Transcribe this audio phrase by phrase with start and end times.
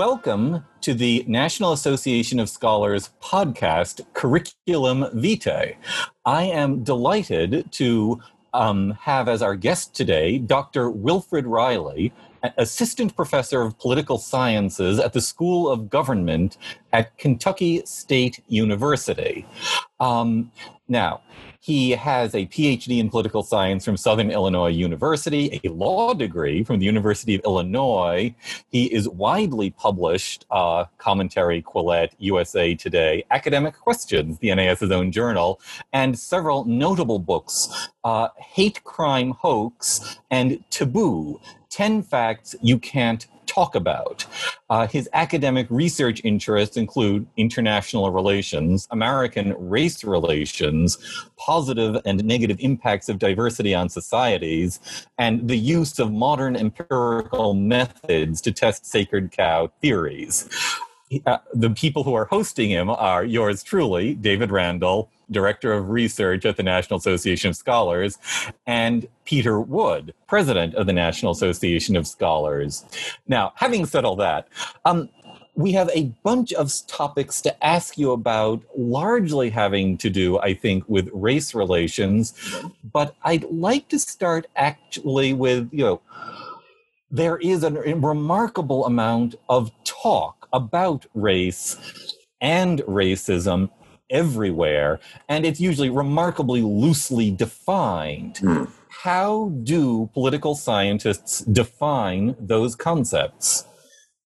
[0.00, 5.76] Welcome to the National Association of Scholars podcast, Curriculum Vitae.
[6.24, 8.18] I am delighted to
[8.54, 10.88] um, have as our guest today Dr.
[10.88, 12.14] Wilfred Reilly,
[12.56, 16.56] Assistant Professor of Political Sciences at the School of Government
[16.94, 19.46] at Kentucky State University.
[20.00, 20.50] Um,
[20.88, 21.20] now,
[21.62, 26.78] he has a PhD in political science from Southern Illinois University, a law degree from
[26.78, 28.34] the University of Illinois.
[28.70, 35.60] He is widely published, uh, Commentary, Quillette, USA Today, Academic Questions, the NAS's own journal,
[35.92, 37.68] and several notable books
[38.04, 44.24] uh, Hate Crime Hoax and Taboo 10 Facts You Can't talk about.
[44.68, 50.98] Uh, his academic research interests include international relations, American race relations,
[51.36, 54.78] positive and negative impacts of diversity on societies,
[55.18, 60.48] and the use of modern empirical methods to test sacred cow theories.
[61.26, 66.44] Uh, the people who are hosting him are yours truly, David Randall, Director of Research
[66.44, 68.18] at the National Association of Scholars,
[68.66, 72.84] and Peter Wood, President of the National Association of Scholars.
[73.26, 74.48] Now, having said all that,
[74.84, 75.08] um,
[75.56, 80.54] we have a bunch of topics to ask you about, largely having to do, I
[80.54, 82.34] think, with race relations.
[82.92, 86.00] But I'd like to start actually with, you know,
[87.10, 91.76] there is a remarkable amount of talk about race
[92.40, 93.70] and racism
[94.10, 94.98] everywhere,
[95.28, 98.36] and it's usually remarkably loosely defined.
[98.36, 98.70] Mm.
[98.88, 103.64] How do political scientists define those concepts?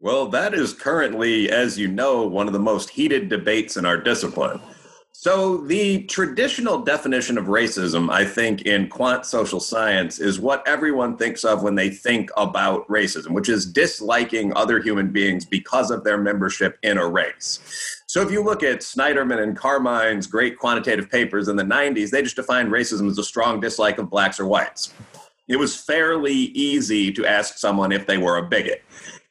[0.01, 3.97] Well, that is currently, as you know, one of the most heated debates in our
[3.97, 4.61] discipline.
[5.23, 11.19] So, the traditional definition of racism, I think, in quant social science is what everyone
[11.19, 16.05] thinks of when they think about racism, which is disliking other human beings because of
[16.05, 18.01] their membership in a race.
[18.07, 22.23] So, if you look at Sniderman and Carmines' great quantitative papers in the 90s, they
[22.23, 24.95] just defined racism as a strong dislike of blacks or whites.
[25.49, 28.83] It was fairly easy to ask someone if they were a bigot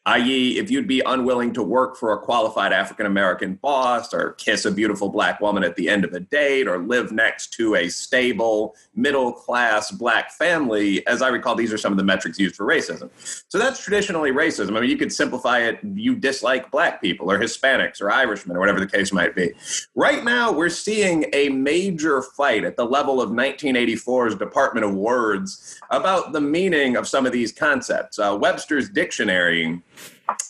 [0.05, 4.65] i.e., if you'd be unwilling to work for a qualified African American boss, or kiss
[4.65, 7.89] a beautiful black woman at the end of a date, or live next to a
[7.89, 12.55] stable, middle class black family, as I recall, these are some of the metrics used
[12.55, 13.09] for racism.
[13.49, 14.77] So that's traditionally racism.
[14.77, 18.59] I mean, you could simplify it you dislike black people, or Hispanics, or Irishmen, or
[18.59, 19.51] whatever the case might be.
[19.95, 25.79] Right now, we're seeing a major fight at the level of 1984's Department of Words
[25.91, 28.19] about the meaning of some of these concepts.
[28.19, 29.81] Uh, Webster's Dictionary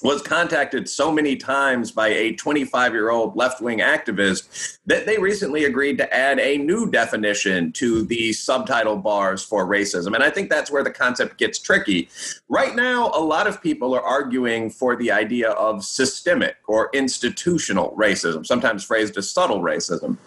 [0.02, 5.18] was contacted so many times by a 25 year old left wing activist that they
[5.18, 10.16] recently agreed to add a new definition to the subtitle bars for racism.
[10.16, 12.10] And I think that's where the concept gets tricky.
[12.48, 17.96] Right now, a lot of people are arguing for the idea of systemic or institutional
[17.98, 20.18] racism, sometimes phrased as subtle racism.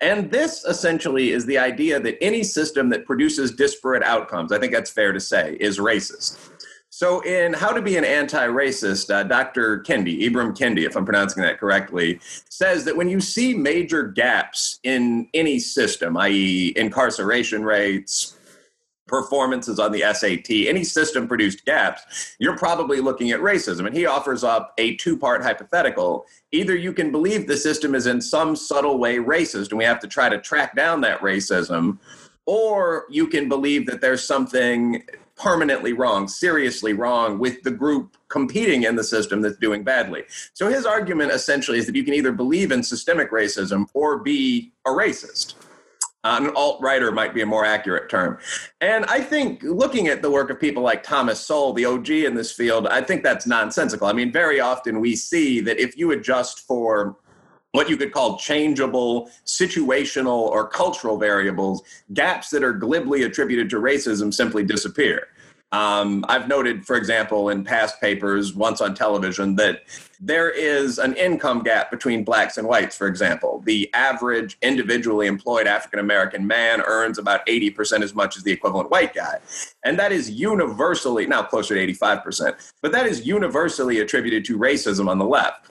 [0.00, 4.72] And this essentially is the idea that any system that produces disparate outcomes, I think
[4.72, 6.49] that's fair to say, is racist.
[7.00, 9.78] So, in How to Be an Anti Racist, uh, Dr.
[9.78, 14.80] Kendi, Ibram Kendi, if I'm pronouncing that correctly, says that when you see major gaps
[14.82, 18.36] in any system, i.e., incarceration rates,
[19.06, 23.86] performances on the SAT, any system produced gaps, you're probably looking at racism.
[23.86, 26.26] And he offers up a two part hypothetical.
[26.52, 30.00] Either you can believe the system is in some subtle way racist, and we have
[30.00, 31.96] to try to track down that racism,
[32.44, 35.02] or you can believe that there's something
[35.40, 40.22] permanently wrong, seriously wrong with the group competing in the system that's doing badly.
[40.52, 44.72] So his argument essentially is that you can either believe in systemic racism or be
[44.86, 45.54] a racist.
[46.22, 48.38] Uh, an alt-righter might be a more accurate term.
[48.82, 52.34] And I think looking at the work of people like Thomas Sowell, the OG in
[52.34, 54.06] this field, I think that's nonsensical.
[54.06, 57.16] I mean, very often we see that if you adjust for
[57.72, 61.82] what you could call changeable, situational, or cultural variables,
[62.12, 65.28] gaps that are glibly attributed to racism simply disappear.
[65.72, 69.84] Um, I've noted, for example, in past papers, once on television, that
[70.18, 73.62] there is an income gap between blacks and whites, for example.
[73.64, 78.90] The average individually employed African American man earns about 80% as much as the equivalent
[78.90, 79.38] white guy.
[79.84, 85.08] And that is universally, now closer to 85%, but that is universally attributed to racism
[85.08, 85.69] on the left.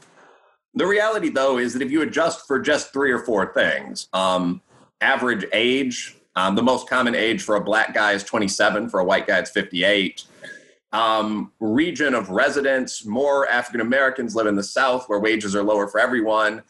[0.75, 4.61] The reality, though, is that if you adjust for just three or four things, um,
[5.01, 9.03] average age, um, the most common age for a black guy is 27, for a
[9.03, 10.23] white guy, it's 58.
[10.91, 15.87] Um, region of residence, more African Americans live in the South where wages are lower
[15.87, 16.63] for everyone.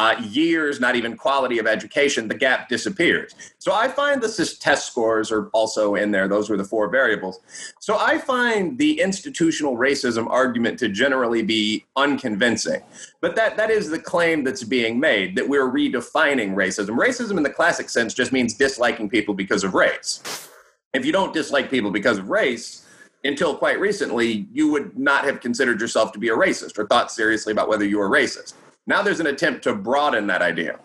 [0.00, 3.34] Uh, years, not even quality of education, the gap disappears.
[3.58, 6.26] So I find the test scores are also in there.
[6.26, 7.40] Those were the four variables.
[7.80, 12.80] So I find the institutional racism argument to generally be unconvincing.
[13.20, 16.96] But that, that is the claim that's being made that we're redefining racism.
[16.96, 20.48] Racism in the classic sense just means disliking people because of race.
[20.94, 22.86] If you don't dislike people because of race,
[23.24, 27.12] until quite recently, you would not have considered yourself to be a racist or thought
[27.12, 28.54] seriously about whether you were racist.
[28.90, 30.80] Now there's an attempt to broaden that idea.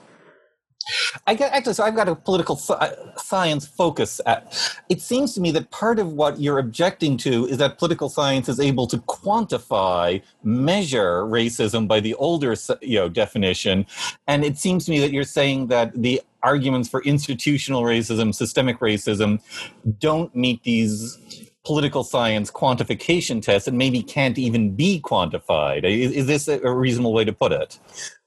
[1.25, 4.21] I get actually, so I've got a political uh, science focus.
[4.27, 4.55] At,
[4.89, 8.47] it seems to me that part of what you're objecting to is that political science
[8.47, 13.87] is able to quantify, measure racism by the older, you know, definition,
[14.27, 18.77] and it seems to me that you're saying that the arguments for institutional racism, systemic
[18.81, 19.41] racism,
[19.97, 25.83] don't meet these political science quantification test and maybe can't even be quantified.
[25.83, 27.79] Is, is, this a reasonable way to put it?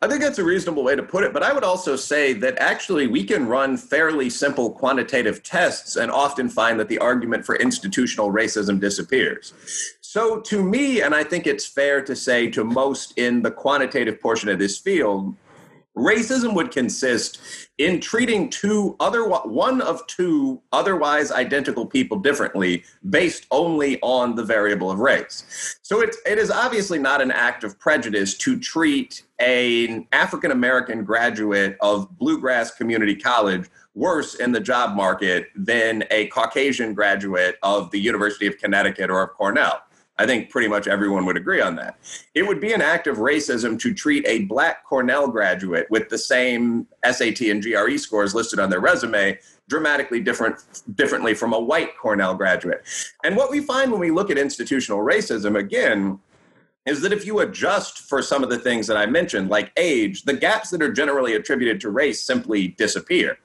[0.03, 2.59] I think that's a reasonable way to put it, but I would also say that
[2.59, 7.57] actually we can run fairly simple quantitative tests and often find that the argument for
[7.57, 9.55] institutional racism disappears.
[10.01, 14.21] So, to me, and I think it's fair to say to most in the quantitative
[14.21, 15.37] portion of this field,
[15.99, 17.41] Racism would consist
[17.79, 24.45] in treating two other one of two otherwise identical people differently based only on the
[24.45, 25.77] variable of race.
[25.83, 31.05] So it, it is obviously not an act of prejudice to treat an African American
[31.05, 37.91] graduate of Bluegrass Community College worse in the job market than a Caucasian graduate of
[37.91, 39.83] the University of Connecticut or of Cornell.
[40.19, 41.97] I think pretty much everyone would agree on that.
[42.35, 46.19] It would be an act of racism to treat a black Cornell graduate with the
[46.19, 49.39] same SAT and GRE scores listed on their resume
[49.69, 50.59] dramatically different
[50.95, 52.83] differently from a white Cornell graduate.
[53.23, 56.19] And what we find when we look at institutional racism again
[56.87, 60.23] is that if you adjust for some of the things that I mentioned like age,
[60.23, 63.39] the gaps that are generally attributed to race simply disappear.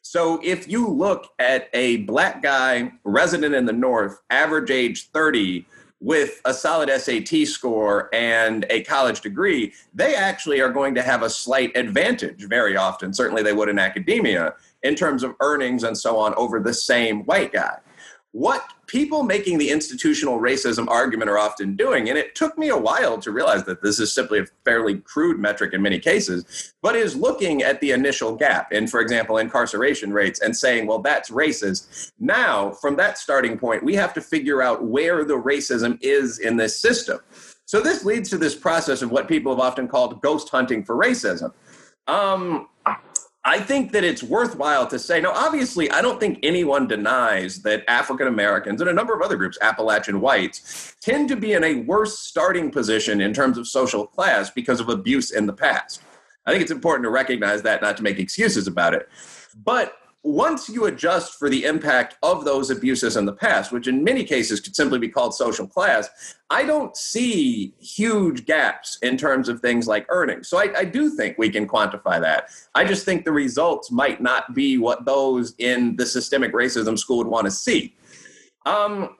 [0.00, 5.66] So if you look at a black guy resident in the north, average age 30,
[6.00, 11.22] with a solid SAT score and a college degree, they actually are going to have
[11.22, 13.14] a slight advantage very often.
[13.14, 17.24] Certainly, they would in academia in terms of earnings and so on over the same
[17.24, 17.78] white guy
[18.34, 22.76] what people making the institutional racism argument are often doing, and it took me a
[22.76, 26.96] while to realize that this is simply a fairly crude metric in many cases, but
[26.96, 31.30] is looking at the initial gap in, for example, incarceration rates and saying, well, that's
[31.30, 32.10] racist.
[32.18, 36.56] Now, from that starting point, we have to figure out where the racism is in
[36.56, 37.20] this system.
[37.66, 40.96] So this leads to this process of what people have often called ghost hunting for
[40.96, 41.52] racism.
[42.08, 42.68] Um,
[43.46, 47.84] I think that it's worthwhile to say, now, obviously, I don't think anyone denies that
[47.88, 51.82] African Americans and a number of other groups, Appalachian whites, tend to be in a
[51.82, 56.00] worse starting position in terms of social class because of abuse in the past.
[56.46, 59.10] I think it's important to recognize that, not to make excuses about it.
[59.62, 64.02] But once you adjust for the impact of those abuses in the past, which in
[64.02, 69.50] many cases could simply be called social class, I don't see huge gaps in terms
[69.50, 70.48] of things like earnings.
[70.48, 72.48] So I, I, do think we can quantify that.
[72.74, 77.18] I just think the results might not be what those in the systemic racism school
[77.18, 77.94] would want to see.
[78.64, 79.16] Um,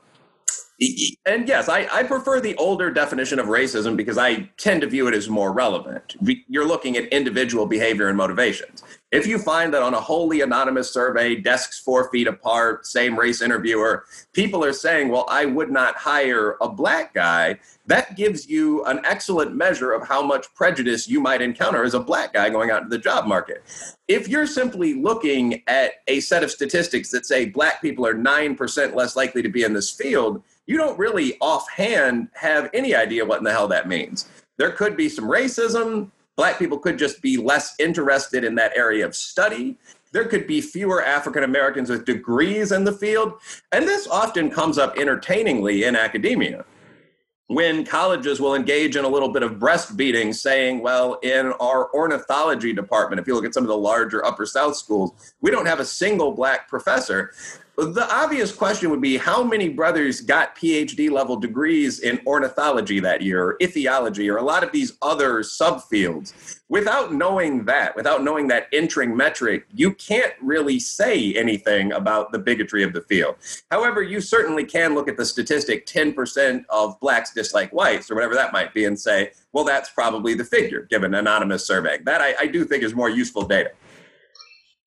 [1.27, 5.07] and yes, I, I, prefer the older definition of racism because I tend to view
[5.07, 6.17] it as more relevant.
[6.49, 8.83] You're looking at individual behavior and motivations.
[9.13, 13.43] If you find that on a wholly anonymous survey, desks four feet apart, same race
[13.43, 18.85] interviewer, people are saying, well, I would not hire a black guy, that gives you
[18.87, 22.71] an excellent measure of how much prejudice you might encounter as a black guy going
[22.71, 23.63] out into the job market.
[24.09, 28.95] If you're simply looking at a set of statistics that say black people are 9%
[28.97, 33.39] less likely to be in this field, you don't really offhand have any idea what
[33.39, 34.29] in the hell that means.
[34.57, 36.11] There could be some racism.
[36.37, 39.77] Black people could just be less interested in that area of study.
[40.13, 43.35] There could be fewer African Americans with degrees in the field.
[43.73, 46.65] And this often comes up entertainingly in academia
[47.49, 52.73] when colleges will engage in a little bit of breastfeeding, saying, well, in our ornithology
[52.73, 55.81] department, if you look at some of the larger upper South schools, we don't have
[55.81, 57.33] a single black professor.
[57.77, 63.21] The obvious question would be how many brothers got PhD level degrees in ornithology that
[63.21, 66.61] year, or ichthyology, or a lot of these other subfields?
[66.69, 72.39] Without knowing that, without knowing that entering metric, you can't really say anything about the
[72.39, 73.35] bigotry of the field.
[73.73, 78.35] However, you certainly can look at the statistic 10% of blacks dislike whites, or whatever
[78.35, 81.99] that might be, and say, well, that's probably the figure given anonymous survey.
[82.05, 83.73] That I, I do think is more useful data.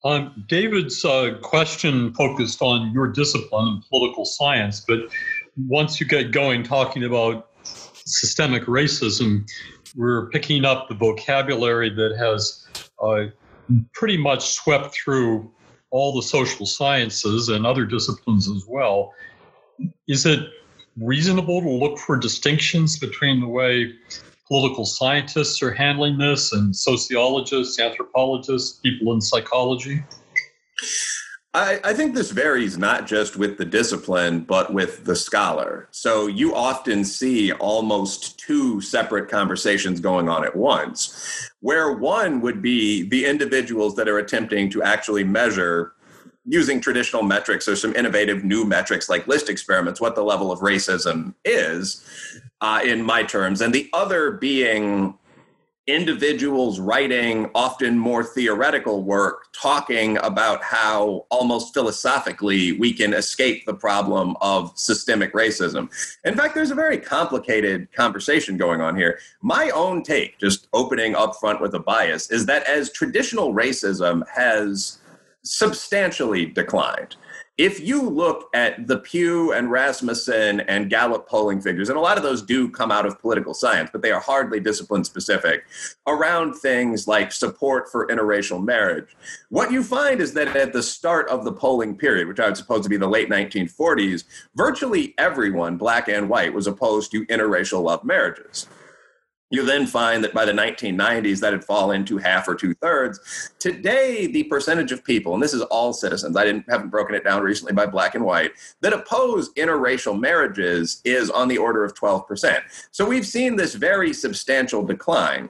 [0.07, 4.99] Um, David's uh, question focused on your discipline in political science, but
[5.67, 7.49] once you get going talking about
[8.05, 9.45] systemic racism,
[9.97, 12.65] we're picking up the vocabulary that has
[13.03, 13.25] uh,
[13.91, 15.51] pretty much swept through
[15.89, 19.13] all the social sciences and other disciplines as well.
[20.07, 20.39] Is it
[20.95, 23.93] reasonable to look for distinctions between the way
[24.47, 30.03] political scientists are handling this and sociologists, anthropologists, people in psychology?
[31.53, 35.87] I, I, think this varies not just with the discipline, but with the scholar.
[35.91, 42.61] So you often see almost two separate conversations going on at once, where one would
[42.61, 45.93] be the individuals that are attempting to actually measure
[46.45, 50.59] using traditional metrics or some innovative new metrics like list experiments what the level of
[50.59, 52.05] racism is
[52.61, 55.17] uh, in my terms and the other being
[55.87, 63.73] individuals writing often more theoretical work talking about how almost philosophically we can escape the
[63.73, 65.89] problem of systemic racism.
[66.25, 69.19] In fact, there's a very complicated conversation going on here.
[69.41, 74.27] My own take, just opening up front with a bias, is that as traditional racism
[74.27, 74.99] has
[75.43, 77.15] substantially declined.
[77.57, 82.15] If you look at the Pew and Rasmussen and Gallup polling figures, and a lot
[82.15, 85.65] of those do come out of political science, but they are hardly discipline specific,
[86.05, 89.17] around things like support for interracial marriage,
[89.49, 92.57] what you find is that at the start of the polling period, which I would
[92.57, 97.81] suppose to be the late 1940s, virtually everyone, black and white, was opposed to interracial
[97.81, 98.67] love marriages.
[99.49, 103.51] You then find that by the 1990s, that had fallen to half or two thirds.
[103.59, 107.23] Today, the percentage of people, and this is all citizens, I didn't haven't broken it
[107.23, 108.51] down recently by black and white,
[108.81, 112.61] that oppose interracial marriages is on the order of 12%.
[112.91, 115.47] So we've seen this very substantial decline.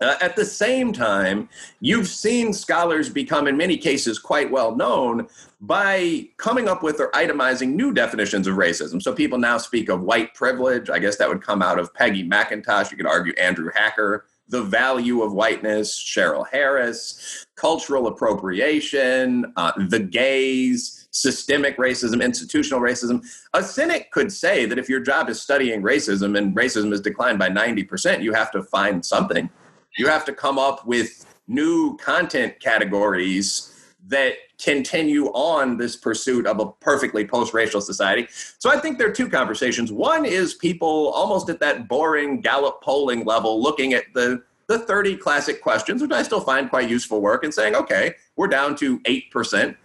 [0.00, 1.48] Uh, at the same time,
[1.80, 5.28] you've seen scholars become, in many cases, quite well known
[5.60, 9.02] by coming up with or itemizing new definitions of racism.
[9.02, 10.88] So people now speak of white privilege.
[10.88, 12.90] I guess that would come out of Peggy McIntosh.
[12.90, 14.24] You could argue Andrew Hacker.
[14.48, 23.24] The value of whiteness, Cheryl Harris, cultural appropriation, uh, the gaze, systemic racism, institutional racism.
[23.54, 27.38] A cynic could say that if your job is studying racism and racism has declined
[27.38, 29.48] by 90%, you have to find something
[29.96, 33.66] you have to come up with new content categories
[34.06, 38.26] that continue on this pursuit of a perfectly post-racial society.
[38.58, 39.92] So I think there are two conversations.
[39.92, 45.16] One is people almost at that boring Gallup polling level looking at the the 30
[45.16, 49.00] classic questions, which I still find quite useful work, and saying, okay, we're down to
[49.00, 49.76] 8%.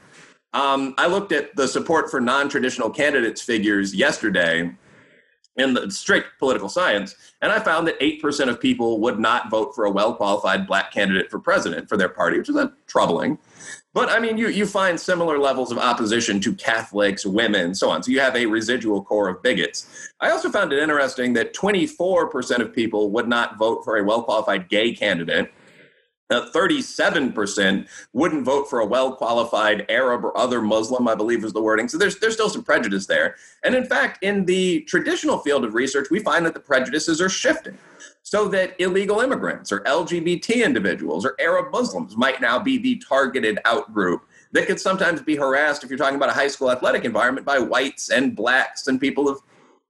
[0.54, 4.72] Um, I looked at the support for non traditional candidates figures yesterday,
[5.58, 7.16] in the strict political science.
[7.42, 10.92] And I found that 8% of people would not vote for a well qualified black
[10.92, 12.58] candidate for president for their party, which is
[12.88, 13.38] troubling.
[13.94, 18.04] But I mean, you, you find similar levels of opposition to Catholics, women, so on.
[18.04, 20.12] So you have a residual core of bigots.
[20.20, 24.24] I also found it interesting that 24% of people would not vote for a well
[24.24, 25.52] qualified gay candidate
[26.30, 31.62] uh, 37% wouldn't vote for a well-qualified Arab or other Muslim, I believe was the
[31.62, 31.88] wording.
[31.88, 33.36] So there's there's still some prejudice there.
[33.64, 37.30] And in fact, in the traditional field of research, we find that the prejudices are
[37.30, 37.78] shifting.
[38.24, 43.60] So that illegal immigrants or LGBT individuals or Arab Muslims might now be the targeted
[43.66, 47.06] out group that could sometimes be harassed if you're talking about a high school athletic
[47.06, 49.42] environment by whites and blacks and people of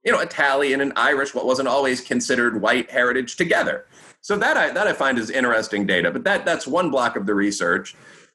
[0.04, 3.86] you know Italian and Irish, what wasn't always considered white heritage together.
[4.26, 7.26] So that I that I find is interesting data, but that that's one block of
[7.26, 7.94] the research.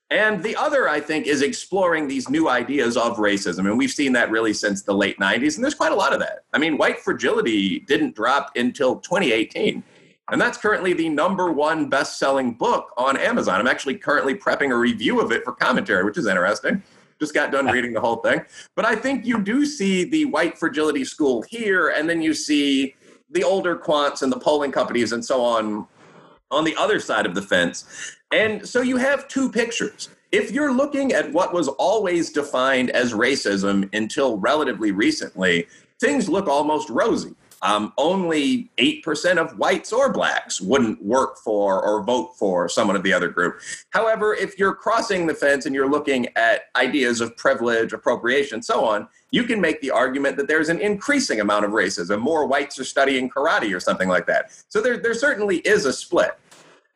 [0.10, 3.67] And the other, I think, is exploring these new ideas of racism.
[3.67, 5.55] And we've seen that really since the late 90s.
[5.55, 6.45] And there's quite a lot of that.
[6.53, 9.83] I mean, white fragility didn't drop until 2018.
[10.31, 13.60] And that's currently the number one best selling book on Amazon.
[13.60, 16.81] I'm actually currently prepping a review of it for commentary, which is interesting.
[17.19, 18.45] Just got done reading the whole thing.
[18.77, 22.95] But I think you do see the white fragility school here, and then you see
[23.32, 25.88] the older quants and the polling companies and so on
[26.50, 27.86] on the other side of the fence.
[28.32, 30.10] And so you have two pictures.
[30.32, 35.68] If you're looking at what was always defined as racism until relatively recently,
[36.00, 42.03] things look almost rosy um, only 8% of whites or blacks wouldn't work for or
[42.03, 43.60] vote for someone of the other group.
[43.91, 48.84] However, if you're crossing the fence and you're looking at ideas of privilege, appropriation, so
[48.84, 52.20] on, you can make the argument that there's an increasing amount of racism.
[52.20, 54.51] More whites are studying karate or something like that.
[54.70, 56.38] So there, there certainly is a split.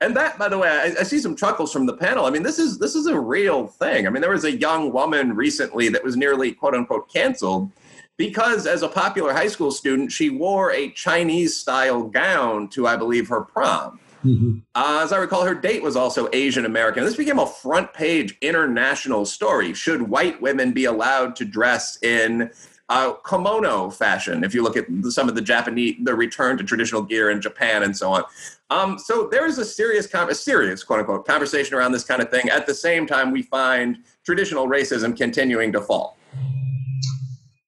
[0.01, 2.25] And that, by the way, I, I, see some chuckles from the panel.
[2.25, 4.05] I mean, this is this is a real thing.
[4.05, 7.71] I mean, there was a young woman recently that was nearly quote unquote canceled
[8.17, 12.95] because as a popular high school student, she wore a Chinese style gown to, I
[12.95, 13.99] believe, her prom.
[14.23, 14.59] Mm-hmm.
[14.73, 17.03] Uh, as I recall, her date was also Asian American.
[17.03, 19.73] This became a front page international story.
[19.73, 22.51] Should white women be allowed to dress in
[22.87, 27.01] Uh, kimono fashion, if you look at some of the Japanese, the return to traditional
[27.01, 28.23] gear in Japan and so on.
[28.69, 32.29] Um, so there is a serious, a serious quote unquote conversation around this kind of
[32.29, 32.47] thing.
[32.47, 36.15] At the same time, we find traditional racism continuing to fall.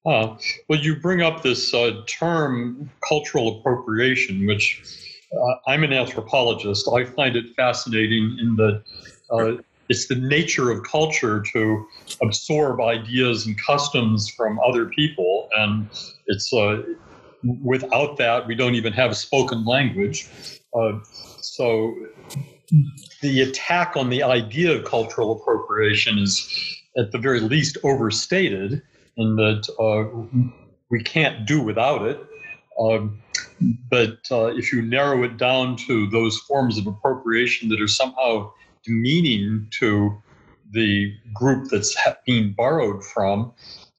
[0.08, 0.38] Uh,
[0.70, 4.82] well, you bring up this uh, term cultural appropriation, which
[5.38, 6.88] uh, I'm an anthropologist.
[6.88, 8.84] I find it fascinating in that
[9.30, 11.86] uh, it's the nature of culture to
[12.22, 15.90] absorb ideas and customs from other people, and
[16.28, 16.84] it's uh,
[17.62, 20.30] without that we don't even have a spoken language.
[20.74, 21.00] Uh,
[21.42, 21.94] so
[23.22, 28.82] the attack on the idea of cultural appropriation is, at the very least, overstated
[29.18, 30.52] in that uh,
[30.90, 32.20] we can't do without it.
[32.80, 33.22] Um,
[33.90, 38.52] but uh, if you narrow it down to those forms of appropriation that are somehow
[38.84, 40.16] demeaning to
[40.72, 43.52] the group that's being borrowed from,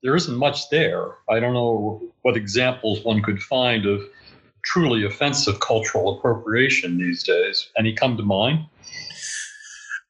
[0.03, 1.17] there isn't much there.
[1.29, 4.03] I don't know what examples one could find of
[4.65, 7.69] truly offensive cultural appropriation these days.
[7.77, 8.67] Any come to mind?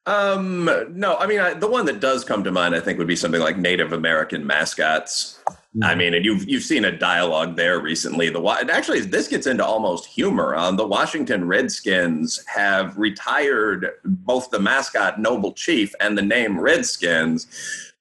[0.05, 3.07] Um, no, I mean, I, the one that does come to mind, I think, would
[3.07, 5.39] be something like Native American mascots.
[5.47, 5.83] Mm-hmm.
[5.83, 8.29] I mean, and you've you've seen a dialogue there recently.
[8.29, 8.41] The
[8.71, 10.55] actually, this gets into almost humor.
[10.55, 17.47] Um, the Washington Redskins have retired both the mascot Noble Chief and the name Redskins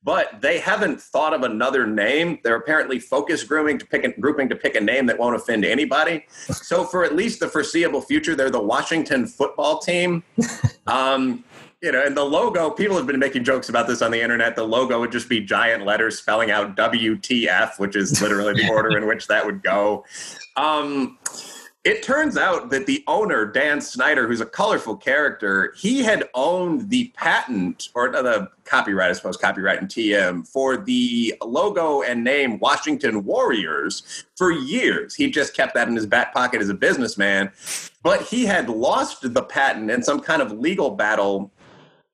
[0.09, 2.39] but they haven't thought of another name.
[2.43, 5.67] They're apparently focus grooming to pick a, grouping to pick a name that won't offend
[5.67, 6.27] anybody.
[6.69, 10.23] So for at least the foreseeable future, they're the Washington football team.
[10.87, 11.45] Um,
[11.83, 14.57] you know, and the logo, people have been making jokes about this on the internet.
[14.57, 18.97] The logo would just be giant letters spelling out WTF, which is literally the order
[18.97, 20.05] in which that would go.
[20.57, 21.19] Um,
[21.85, 26.91] it turns out that the owner, Dan Snyder, who's a colorful character, he had owned
[26.91, 32.59] the patent or the copyright, I suppose, copyright and TM for the logo and name
[32.59, 35.15] Washington Warriors for years.
[35.15, 37.53] He just kept that in his back pocket as a businessman.
[38.03, 41.53] But he had lost the patent in some kind of legal battle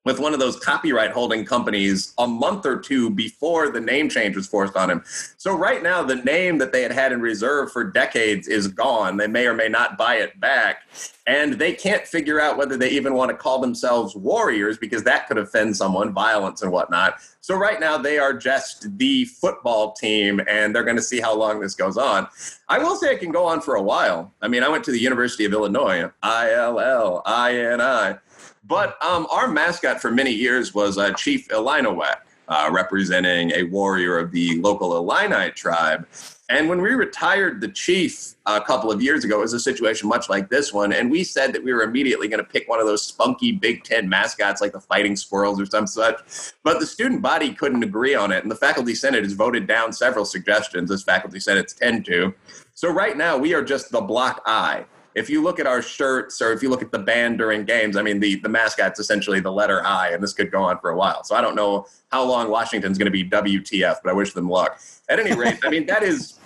[0.04, 4.36] with one of those copyright holding companies a month or two before the name change
[4.36, 5.02] was forced on him.
[5.38, 9.16] So right now, the name that they had had in reserve for decades is gone.
[9.16, 10.82] They may or may not buy it back.
[11.26, 15.26] And they can't figure out whether they even want to call themselves warriors because that
[15.26, 17.16] could offend someone, violence and whatnot.
[17.40, 21.34] So right now, they are just the football team, and they're going to see how
[21.34, 22.28] long this goes on.
[22.68, 24.32] I will say it can go on for a while.
[24.42, 28.18] I mean, I went to the University of Illinois, I L L I N I
[28.66, 32.16] but um, our mascot for many years was uh, Chief Illiniwek,
[32.48, 36.06] uh, representing a warrior of the local Illini tribe.
[36.50, 40.08] And when we retired the chief a couple of years ago, it was a situation
[40.10, 40.92] much like this one.
[40.92, 43.82] And we said that we were immediately going to pick one of those spunky Big
[43.82, 46.20] Ten mascots like the Fighting Squirrels or some such.
[46.62, 48.42] But the student body couldn't agree on it.
[48.42, 52.34] And the faculty senate has voted down several suggestions, as faculty senates tend to.
[52.74, 56.42] So right now, we are just the block I if you look at our shirts
[56.42, 59.40] or if you look at the band during games, I mean, the, the mascot's essentially
[59.40, 61.22] the letter I, and this could go on for a while.
[61.24, 64.48] So I don't know how long Washington's going to be WTF, but I wish them
[64.48, 64.80] luck.
[65.08, 66.38] At any rate, I mean, that is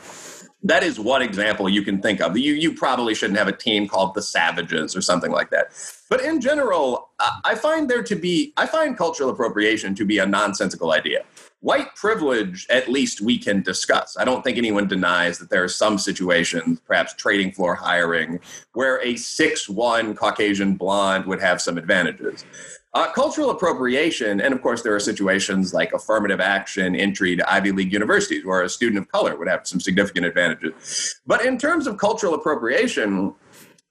[0.65, 2.37] that is one example you can think of.
[2.37, 5.69] You, you probably shouldn't have a team called the Savages or something like that.
[6.11, 7.11] But in general,
[7.45, 11.25] I find there to be, I find cultural appropriation to be a nonsensical idea.
[11.61, 14.17] White privilege, at least we can discuss.
[14.17, 18.39] I don't think anyone denies that there are some situations, perhaps trading floor hiring,
[18.75, 22.45] where a six-one Caucasian blonde would have some advantages.
[22.95, 27.73] Uh, cultural appropriation, and of course, there are situations like affirmative action entry to Ivy
[27.73, 31.21] League universities where a student of color would have some significant advantages.
[31.27, 33.35] But in terms of cultural appropriation,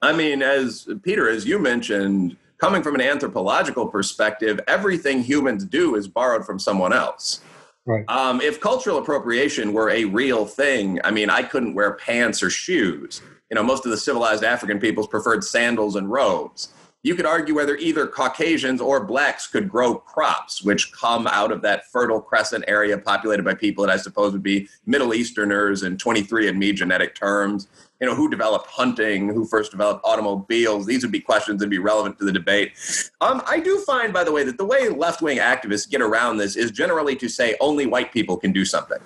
[0.01, 5.95] I mean, as Peter, as you mentioned, coming from an anthropological perspective, everything humans do
[5.95, 7.41] is borrowed from someone else.
[7.87, 8.03] Right.
[8.09, 12.49] Um, if cultural appropriation were a real thing, I mean, I couldn't wear pants or
[12.49, 13.21] shoes.
[13.49, 16.73] You know, most of the civilized African peoples preferred sandals and robes.
[17.03, 21.61] You could argue whether either Caucasians or blacks could grow crops, which come out of
[21.61, 25.95] that fertile crescent area populated by people that I suppose would be Middle Easterners in
[25.95, 30.85] 23andMe genetic terms you know, who developed hunting, who first developed automobiles.
[30.85, 32.73] These would be questions that would be relevant to the debate.
[33.21, 36.37] Um, I do find, by the way, that the way left wing activists get around
[36.37, 38.99] this is generally to say only white people can do something.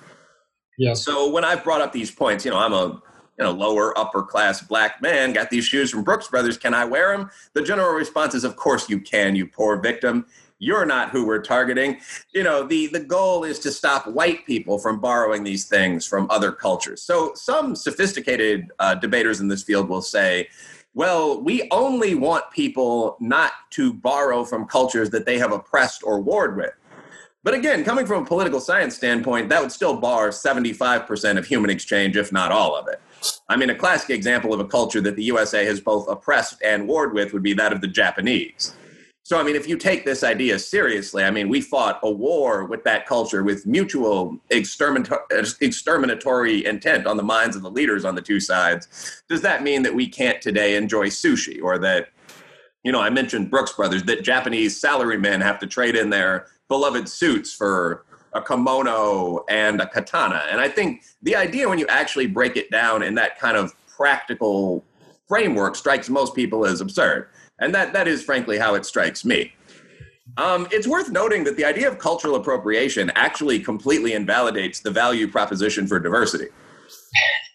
[0.78, 0.94] Yeah.
[0.94, 3.02] So when I've brought up these points, you know, I'm a
[3.38, 6.58] you know lower upper class black man, got these shoes from Brooks Brothers.
[6.58, 7.30] Can I wear them?
[7.54, 10.26] The general response is, of course you can, you poor victim
[10.62, 11.98] you're not who we're targeting
[12.32, 16.26] you know the the goal is to stop white people from borrowing these things from
[16.30, 20.48] other cultures so some sophisticated uh, debaters in this field will say
[20.94, 26.20] well we only want people not to borrow from cultures that they have oppressed or
[26.20, 26.72] warred with
[27.44, 31.70] But again, coming from a political science standpoint, that would still bar 75% of human
[31.70, 33.00] exchange, if not all of it.
[33.48, 36.86] I mean, a classic example of a culture that the USA has both oppressed and
[36.86, 38.76] warred with would be that of the Japanese.
[39.32, 42.66] So, I mean, if you take this idea seriously, I mean, we fought a war
[42.66, 48.20] with that culture with mutual exterminatory intent on the minds of the leaders on the
[48.20, 49.22] two sides.
[49.30, 52.10] Does that mean that we can't today enjoy sushi or that,
[52.84, 57.08] you know, I mentioned Brooks Brothers, that Japanese salarymen have to trade in their beloved
[57.08, 60.42] suits for a kimono and a katana?
[60.50, 63.72] And I think the idea when you actually break it down in that kind of
[63.88, 64.84] practical
[65.26, 67.30] framework strikes most people as absurd.
[67.58, 69.52] And that, that is frankly how it strikes me.
[70.36, 75.28] Um, it's worth noting that the idea of cultural appropriation actually completely invalidates the value
[75.28, 76.48] proposition for diversity.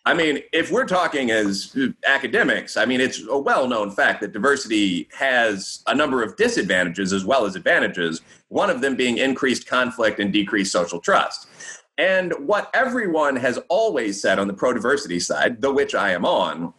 [0.05, 1.75] I mean, if we're talking as
[2.07, 7.11] academics, I mean, it's a well known fact that diversity has a number of disadvantages
[7.11, 11.47] as well as advantages, one of them being increased conflict and decreased social trust.
[11.97, 16.25] And what everyone has always said on the pro diversity side, the which I am
[16.25, 16.73] on,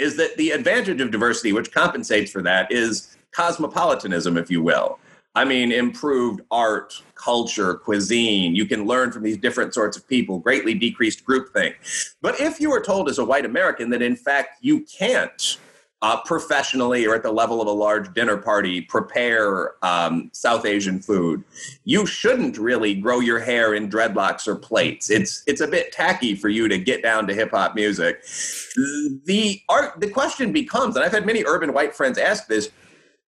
[0.00, 4.98] is that the advantage of diversity, which compensates for that, is cosmopolitanism, if you will.
[5.34, 8.56] I mean, improved art, culture, cuisine.
[8.56, 11.74] You can learn from these different sorts of people, greatly decreased groupthink.
[12.20, 15.58] But if you are told as a white American that in fact you can't
[16.02, 21.00] uh, professionally or at the level of a large dinner party prepare um, South Asian
[21.00, 21.44] food.
[21.84, 25.10] You shouldn't really grow your hair in dreadlocks or plaits.
[25.10, 28.22] It's it's a bit tacky for you to get down to hip hop music.
[29.24, 32.70] The art the question becomes, and I've had many urban white friends ask this.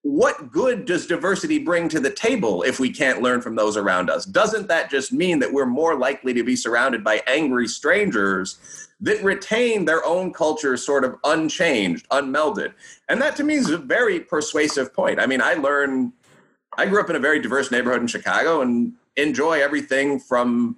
[0.03, 4.09] What good does diversity bring to the table if we can't learn from those around
[4.09, 4.25] us?
[4.25, 8.59] Doesn't that just mean that we're more likely to be surrounded by angry strangers
[9.03, 12.73] that retain their own culture sort of unchanged, unmelded.
[13.09, 15.19] And that to me is a very persuasive point.
[15.19, 16.13] I mean, I learn,
[16.77, 20.77] I grew up in a very diverse neighborhood in Chicago and enjoy everything from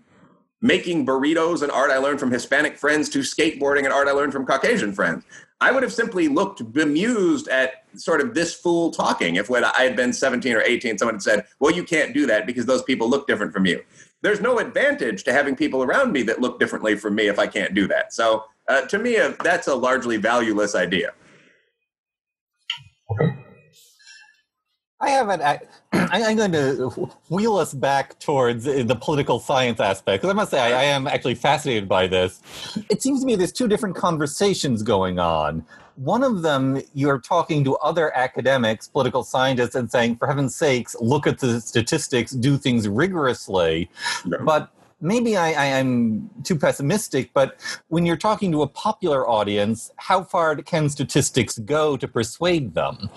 [0.59, 4.33] making burritos and art I learned from Hispanic friends to skateboarding and art I learned
[4.33, 5.23] from Caucasian friends.
[5.65, 9.81] I would have simply looked bemused at sort of this fool talking if when I
[9.81, 12.83] had been 17 or 18, someone had said, Well, you can't do that because those
[12.83, 13.83] people look different from you
[14.25, 17.45] there's no advantage to having people around me that look differently from me if I
[17.45, 18.11] can't do that.
[18.11, 21.13] So uh, to me, uh, that's a largely valueless idea.
[25.01, 25.41] I haven't.
[25.93, 26.89] I, am going to
[27.29, 31.07] wheel us back towards the political science aspect because I must say I, I, am
[31.07, 32.41] actually fascinated by this.
[32.89, 35.65] It seems to me there's two different conversations going on.
[35.95, 40.95] One of them, you're talking to other academics, political scientists, and saying, for heaven's sakes,
[40.99, 43.89] look at the statistics, do things rigorously.
[44.43, 44.69] But
[45.01, 50.55] maybe I, am too pessimistic, but when you're talking to a popular audience, how far
[50.57, 53.09] can statistics go to persuade them?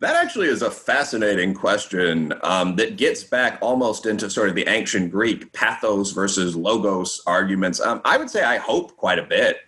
[0.00, 4.68] That actually is a fascinating question um, that gets back almost into sort of the
[4.68, 7.80] ancient Greek pathos versus logos arguments.
[7.80, 9.58] Um, I would say I hope quite a bit.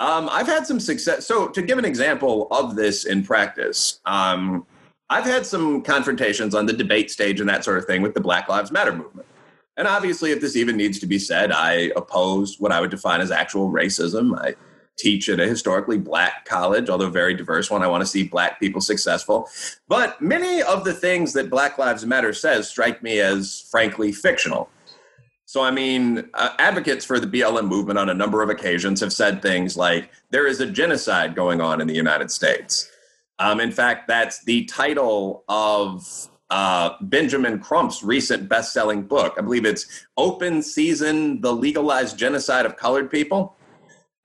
[0.00, 1.26] Um, I've had some success.
[1.26, 4.66] So, to give an example of this in practice, um,
[5.10, 8.20] I've had some confrontations on the debate stage and that sort of thing with the
[8.20, 9.26] Black Lives Matter movement.
[9.76, 13.20] And obviously, if this even needs to be said, I oppose what I would define
[13.20, 14.38] as actual racism.
[14.38, 14.54] I
[14.98, 17.82] teach at a historically black college, although very diverse one.
[17.82, 19.48] I want to see black people successful.
[19.88, 24.68] But many of the things that Black Lives Matter says strike me as frankly fictional.
[25.46, 29.12] So, I mean, uh, advocates for the BLM movement on a number of occasions have
[29.12, 32.88] said things like there is a genocide going on in the United States.
[33.40, 36.06] Um, in fact, that's the title of
[36.50, 39.34] uh, Benjamin Crump's recent best selling book.
[39.38, 43.56] I believe it's Open Season The Legalized Genocide of Colored People.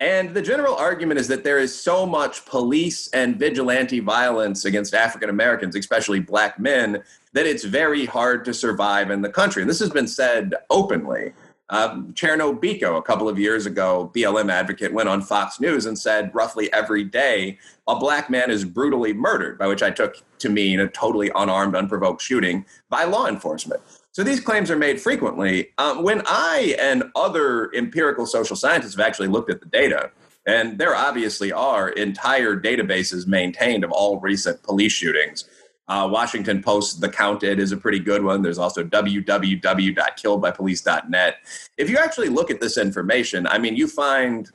[0.01, 4.93] And the general argument is that there is so much police and vigilante violence against
[4.93, 9.61] African Americans, especially black men, that it's very hard to survive in the country.
[9.61, 11.33] And this has been said openly.
[11.69, 15.97] Um, Cherno Biko, a couple of years ago, BLM advocate, went on Fox News and
[15.97, 20.49] said roughly every day a black man is brutally murdered, by which I took to
[20.49, 23.81] mean a totally unarmed, unprovoked shooting by law enforcement.
[24.11, 25.71] So these claims are made frequently.
[25.77, 30.11] Um, when I and other empirical social scientists have actually looked at the data,
[30.47, 35.45] and there obviously are entire databases maintained of all recent police shootings
[35.87, 38.41] uh, Washington Post, The Counted is a pretty good one.
[38.41, 41.35] There's also www.killedbypolice.net.
[41.77, 44.49] If you actually look at this information, I mean, you find,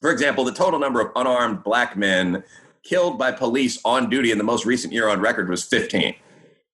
[0.00, 2.44] for example, the total number of unarmed black men
[2.84, 6.14] killed by police on duty in the most recent year on record was 15.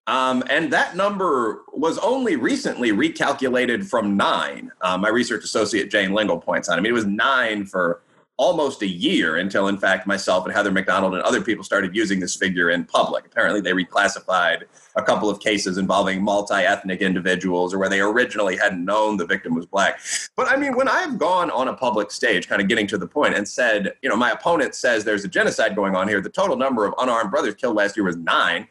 [0.06, 4.72] Um, and that number was only recently recalculated from nine.
[4.82, 6.78] Um, my research associate Jane Lingle points out.
[6.78, 8.02] I mean, it was nine for
[8.40, 11.94] almost a year until, in fact, myself and Heather Mac Donald and other people started
[11.94, 13.26] using this figure in public.
[13.26, 14.62] Apparently, they reclassified
[14.96, 19.26] a couple of cases involving multi ethnic individuals or where they originally hadn't known the
[19.26, 20.00] victim was black.
[20.36, 23.06] But I mean, when I've gone on a public stage, kind of getting to the
[23.06, 26.30] point, and said, you know, my opponent says there's a genocide going on here, the
[26.30, 28.66] total number of unarmed brothers killed last year was nine.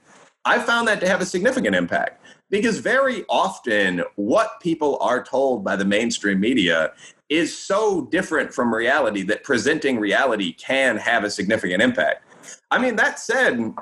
[0.46, 5.64] I found that to have a significant impact because very often what people are told
[5.64, 6.92] by the mainstream media
[7.30, 12.24] is so different from reality that presenting reality can have a significant impact.
[12.72, 13.74] I mean, that said,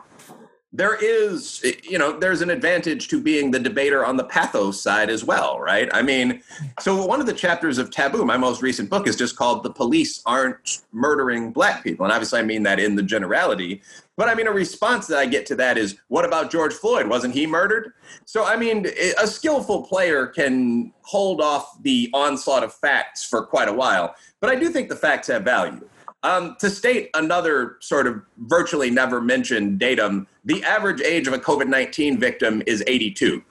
[0.74, 5.10] there is, you know, there's an advantage to being the debater on the pathos side
[5.10, 5.90] as well, right?
[5.94, 6.44] I mean,
[6.82, 9.72] so one of the chapters of Taboo, my most recent book, is just called The
[9.72, 12.06] Police Aren't Murdering Black People.
[12.06, 13.82] And obviously, I mean that in the generality.
[14.18, 17.08] But I mean, a response that I get to that is, what about George Floyd?
[17.08, 17.94] Wasn't he murdered?
[18.26, 18.88] So, I mean,
[19.22, 24.16] a skillful player can hold off the onslaught of facts for quite a while.
[24.42, 25.88] But I do think the facts have value.
[26.24, 31.40] Um, to state another sort of virtually never mentioned datum, the average age of a
[31.40, 33.44] COVID 19 victim is 82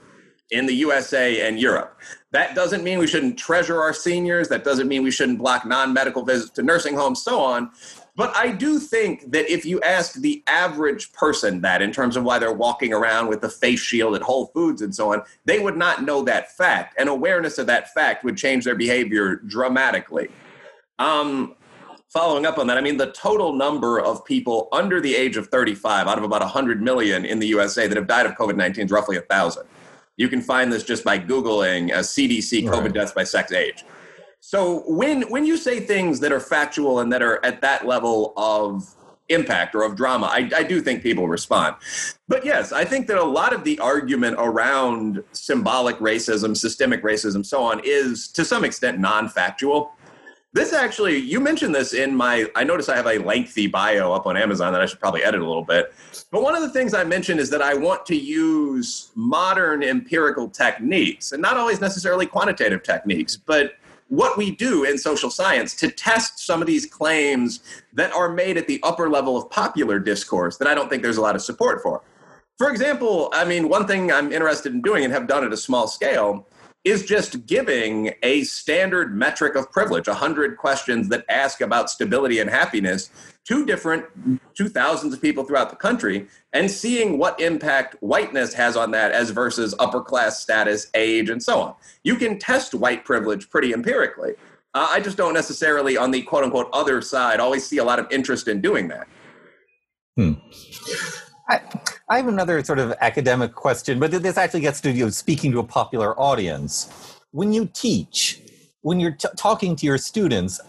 [0.51, 2.01] in the USA and Europe.
[2.33, 4.49] That doesn't mean we shouldn't treasure our seniors.
[4.49, 7.71] That doesn't mean we shouldn't block non medical visits to nursing homes, so on.
[8.17, 12.25] But I do think that if you ask the average person that in terms of
[12.25, 15.59] why they're walking around with the face shield at Whole Foods and so on, they
[15.59, 16.95] would not know that fact.
[16.99, 20.31] And awareness of that fact would change their behavior dramatically.
[20.99, 21.57] Um,
[22.09, 25.49] following up on that, I mean, the total number of people under the age of
[25.49, 28.87] 35 out of about 100 million in the USA that have died of COVID 19
[28.87, 29.67] is roughly 1,000.
[30.17, 32.95] You can find this just by Googling uh, a CDC COVID right.
[32.95, 33.85] deaths by sex age.
[34.41, 38.33] So when when you say things that are factual and that are at that level
[38.37, 38.95] of
[39.29, 41.77] impact or of drama, I, I do think people respond.
[42.29, 47.45] But yes, I think that a lot of the argument around symbolic racism, systemic racism,
[47.45, 49.93] so on, is to some extent non-factual.
[50.57, 54.25] This actually, you mentioned this in my, I notice I have a lengthy bio up
[54.25, 55.93] on Amazon that I should probably edit a little bit.
[56.31, 60.49] But one of the things I mentioned is that I want to use modern empirical
[60.49, 63.75] techniques and not always necessarily quantitative techniques, but
[64.09, 67.61] what we do in social science to test some of these claims
[67.93, 71.19] that are made at the upper level of popular discourse that I don't think there's
[71.19, 72.01] a lot of support for.
[72.57, 75.57] For example, I mean, one thing I'm interested in doing and have done at a
[75.59, 76.47] small scale
[76.87, 82.49] is just giving a standard metric of privilege 100 questions that ask about stability and
[82.49, 83.11] happiness
[83.45, 84.05] to different
[84.55, 89.11] to thousands of people throughout the country and seeing what impact whiteness has on that
[89.11, 91.75] as versus upper class status age and so on.
[92.05, 94.35] You can test white privilege pretty empirically.
[94.73, 97.99] Uh, i just don't necessarily on the quote unquote other side always see a lot
[97.99, 99.09] of interest in doing that.
[100.17, 100.35] Hmm.
[101.49, 101.61] I,
[102.09, 105.53] I have another sort of academic question, but this actually gets to you know, speaking
[105.53, 107.21] to a popular audience.
[107.31, 108.41] When you teach,
[108.83, 110.61] when you're t- talking to your students,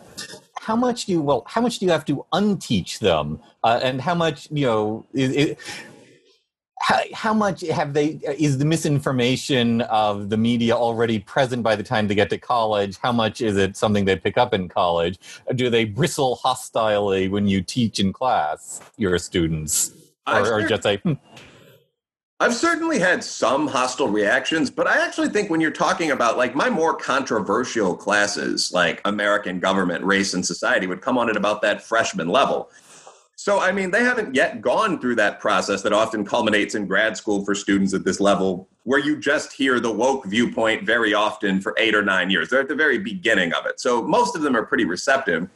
[0.59, 1.43] how much do you well?
[1.47, 5.05] How much do you have to unteach them, uh, and how much you know?
[6.79, 11.83] How, how, much have they is the misinformation of the media already present by the
[11.83, 15.19] time they get to college how much is it something they pick up in college
[15.55, 19.91] do they bristle hostilely when you teach in class your students
[20.27, 21.13] or, or just say, hmm.
[22.39, 26.53] I've certainly had some hostile reactions, but I actually think when you're talking about like
[26.53, 31.63] my more controversial classes, like American government, race, and society, would come on at about
[31.63, 32.69] that freshman level.
[33.39, 37.17] So, I mean, they haven't yet gone through that process that often culminates in grad
[37.17, 41.61] school for students at this level, where you just hear the woke viewpoint very often
[41.61, 42.49] for eight or nine years.
[42.49, 43.79] They're at the very beginning of it.
[43.79, 45.49] So, most of them are pretty receptive.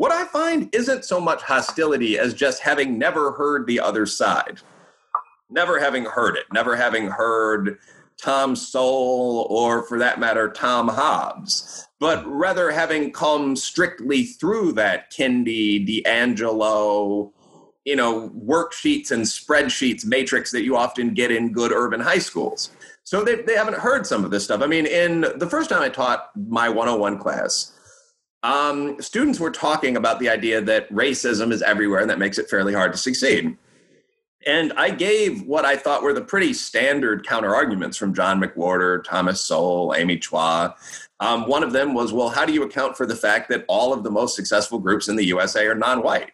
[0.00, 4.58] What I find isn't so much hostility as just having never heard the other side,
[5.50, 7.76] never having heard it, never having heard
[8.16, 15.12] Tom Sowell or, for that matter, Tom Hobbes, but rather having come strictly through that
[15.12, 17.30] Kendi, DiAngelo,
[17.84, 22.70] you know, worksheets and spreadsheets matrix that you often get in good urban high schools.
[23.04, 24.62] So they, they haven't heard some of this stuff.
[24.62, 27.76] I mean, in the first time I taught my 101 class,
[28.42, 32.48] um, students were talking about the idea that racism is everywhere and that makes it
[32.48, 33.56] fairly hard to succeed.
[34.46, 39.04] And I gave what I thought were the pretty standard counter arguments from John McWhorter,
[39.04, 40.74] Thomas Sowell, Amy Chua.
[41.20, 43.92] Um, one of them was, well, how do you account for the fact that all
[43.92, 46.32] of the most successful groups in the USA are non white?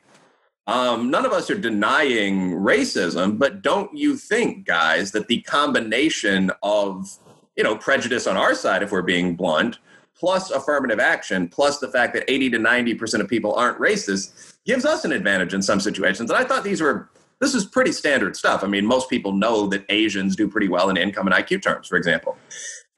[0.68, 6.50] Um, none of us are denying racism, but don't you think, guys, that the combination
[6.62, 7.18] of
[7.56, 9.78] you know prejudice on our side, if we're being blunt,
[10.18, 14.84] plus affirmative action, plus the fact that 80 to 90% of people aren't racist, gives
[14.84, 16.30] us an advantage in some situations.
[16.30, 18.64] And I thought these were, this is pretty standard stuff.
[18.64, 21.86] I mean, most people know that Asians do pretty well in income and IQ terms,
[21.86, 22.36] for example.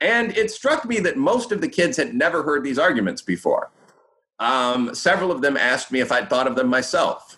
[0.00, 3.70] And it struck me that most of the kids had never heard these arguments before.
[4.38, 7.36] Um, several of them asked me if I'd thought of them myself.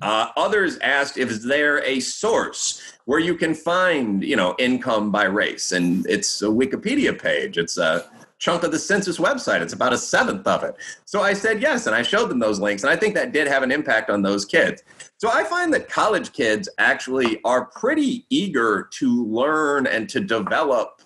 [0.00, 5.24] Uh, others asked if there a source where you can find, you know, income by
[5.24, 7.56] race, and it's a Wikipedia page.
[7.56, 8.10] It's a
[8.42, 9.60] chunk of the census website.
[9.60, 10.74] It's about a seventh of it.
[11.04, 13.46] So I said yes, and I showed them those links, and I think that did
[13.46, 14.82] have an impact on those kids.
[15.18, 21.02] So I find that college kids actually are pretty eager to learn and to develop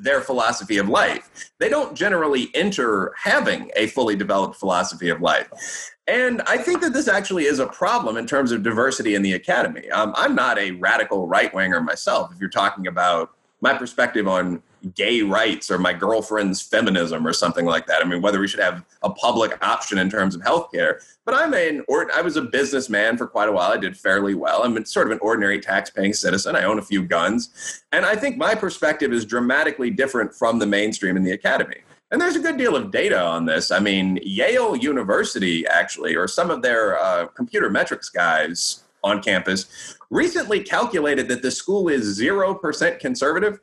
[0.00, 1.52] their philosophy of life.
[1.58, 5.92] They don't generally enter having a fully developed philosophy of life.
[6.06, 9.34] And I think that this actually is a problem in terms of diversity in the
[9.34, 9.90] academy.
[9.90, 14.62] Um, I'm not a radical right winger myself, if you're talking about my perspective on
[14.94, 18.00] gay rights or my girlfriend's feminism or something like that.
[18.00, 21.02] I mean, whether we should have a public option in terms of healthcare.
[21.24, 23.72] But I'm an, or I was a businessman for quite a while.
[23.72, 24.62] I did fairly well.
[24.62, 26.56] I'm sort of an ordinary tax-paying citizen.
[26.56, 30.66] I own a few guns, and I think my perspective is dramatically different from the
[30.66, 31.78] mainstream in the academy.
[32.10, 33.70] And there's a good deal of data on this.
[33.70, 39.96] I mean, Yale University, actually, or some of their uh, computer metrics guys on campus,
[40.10, 43.60] recently calculated that the school is 0% conservative.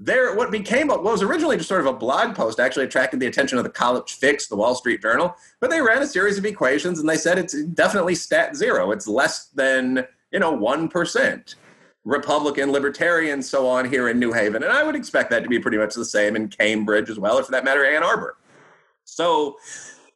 [0.00, 3.26] There, what became what was originally just sort of a blog post actually attracted the
[3.26, 5.34] attention of the College Fix, the Wall Street Journal.
[5.60, 8.92] But they ran a series of equations and they said it's definitely stat zero.
[8.92, 11.56] It's less than you know one percent.
[12.04, 14.62] Republican, Libertarian, so on here in New Haven.
[14.62, 17.38] And I would expect that to be pretty much the same in Cambridge as well,
[17.38, 18.38] or for that matter, Ann Arbor.
[19.04, 19.56] So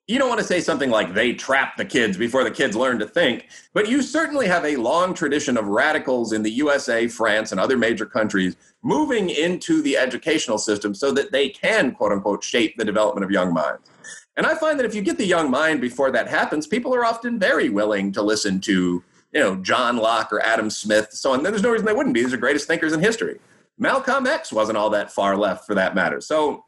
[0.07, 2.99] you don't want to say something like they trap the kids before the kids learn
[2.99, 7.53] to think, but you certainly have a long tradition of radicals in the USA, France,
[7.53, 12.43] and other major countries moving into the educational system so that they can, quote unquote,
[12.43, 13.89] shape the development of young minds.
[14.37, 17.05] And I find that if you get the young mind before that happens, people are
[17.05, 21.43] often very willing to listen to you know, John Locke or Adam Smith, so on.
[21.43, 22.23] There's no reason they wouldn't be.
[22.23, 23.39] These are greatest thinkers in history.
[23.79, 26.21] Malcolm X wasn't all that far left for that matter.
[26.21, 26.65] So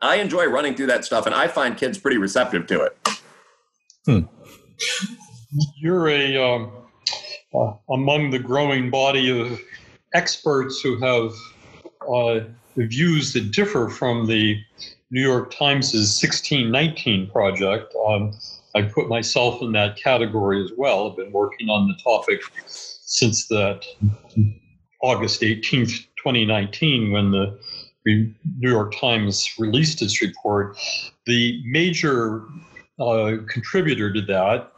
[0.00, 2.98] I enjoy running through that stuff, and I find kids pretty receptive to it.
[4.04, 4.20] Hmm.
[5.78, 6.70] You're a um,
[7.52, 9.60] uh, among the growing body of
[10.16, 11.32] experts who have
[12.10, 12.40] uh,
[12.76, 14.58] views that differ from the
[15.10, 17.94] New York Times' 1619 project.
[18.08, 18.32] Um,
[18.74, 21.10] I put myself in that category as well.
[21.10, 23.84] I've been working on the topic since that
[25.02, 27.58] August 18th, 2019, when the
[28.06, 30.78] New York Times released its report.
[31.26, 32.44] The major
[32.98, 34.72] uh, contributor to that,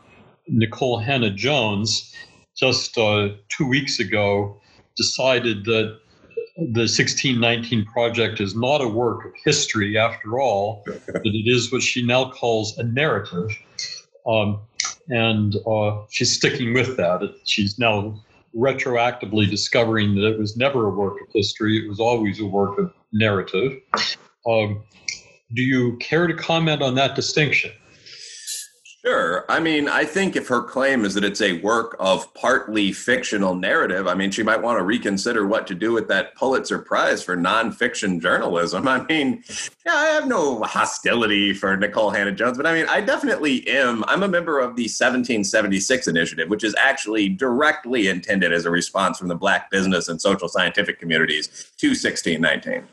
[0.51, 2.14] Nikole Hannah-Jones,
[2.57, 4.61] just uh, two weeks ago
[4.98, 5.98] decided that
[6.56, 11.82] the 1619 project is not a work of history after all, that it is what
[11.82, 13.56] she now calls a narrative.
[14.26, 14.61] Um,
[15.08, 17.32] and uh, she's sticking with that.
[17.44, 18.20] She's now
[18.56, 22.78] retroactively discovering that it was never a work of history, it was always a work
[22.78, 23.80] of narrative.
[24.46, 24.82] Um,
[25.54, 27.70] do you care to comment on that distinction?
[29.04, 29.44] Sure.
[29.48, 33.54] I mean, I think if her claim is that it's a work of partly fictional
[33.54, 37.22] narrative, I mean, she might want to reconsider what to do with that Pulitzer Prize
[37.22, 38.88] for nonfiction journalism.
[38.88, 39.44] I mean,
[39.87, 44.04] yeah, I have no hostility for Nikole Hannah-Jones, but I mean, I definitely am.
[44.08, 49.16] I'm a member of the 1776 Initiative, which is actually directly intended as a response
[49.16, 52.88] from the Black business and social scientific communities to 1619.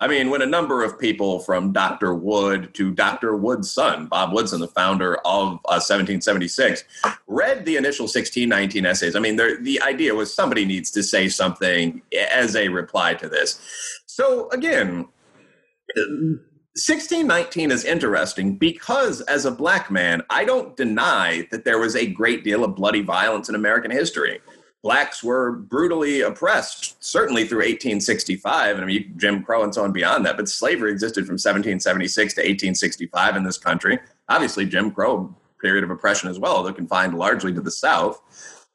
[0.00, 2.14] I mean, when a number of people from Dr.
[2.14, 3.36] Wood to Dr.
[3.36, 6.84] Wood's son, Bob Woodson, the founder of uh, 1776,
[7.28, 12.02] read the initial 1619 essays, I mean, the idea was somebody needs to say something
[12.32, 13.60] as a reply to this.
[14.06, 15.06] So, again,
[16.76, 22.06] 1619 is interesting because, as a black man, I don't deny that there was a
[22.06, 24.40] great deal of bloody violence in American history
[24.84, 28.76] blacks were brutally oppressed, certainly through 1865.
[28.76, 30.36] And I mean, Jim Crow and so on beyond that.
[30.36, 33.98] But slavery existed from 1776 to 1865 in this country.
[34.28, 38.20] Obviously, Jim Crow period of oppression as well, though confined largely to the South.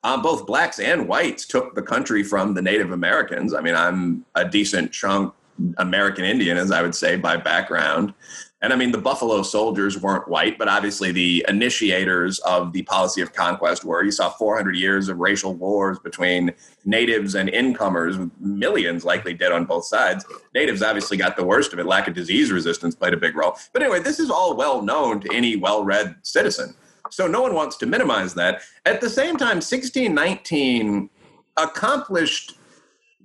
[0.03, 3.53] Um, both blacks and whites took the country from the Native Americans.
[3.53, 5.31] I mean, I'm a decent chunk
[5.77, 8.15] American Indian, as I would say, by background.
[8.61, 13.21] And I mean, the Buffalo Soldiers weren't white, but obviously the initiators of the policy
[13.21, 14.03] of conquest were.
[14.03, 16.51] You saw 400 years of racial wars between
[16.83, 20.25] natives and incomers, millions likely dead on both sides.
[20.53, 21.85] Natives obviously got the worst of it.
[21.85, 23.57] Lack of disease resistance played a big role.
[23.71, 26.75] But anyway, this is all well known to any well read citizen.
[27.11, 28.61] So no one wants to minimize that.
[28.85, 31.09] At the same time, 1619
[31.55, 32.57] accomplished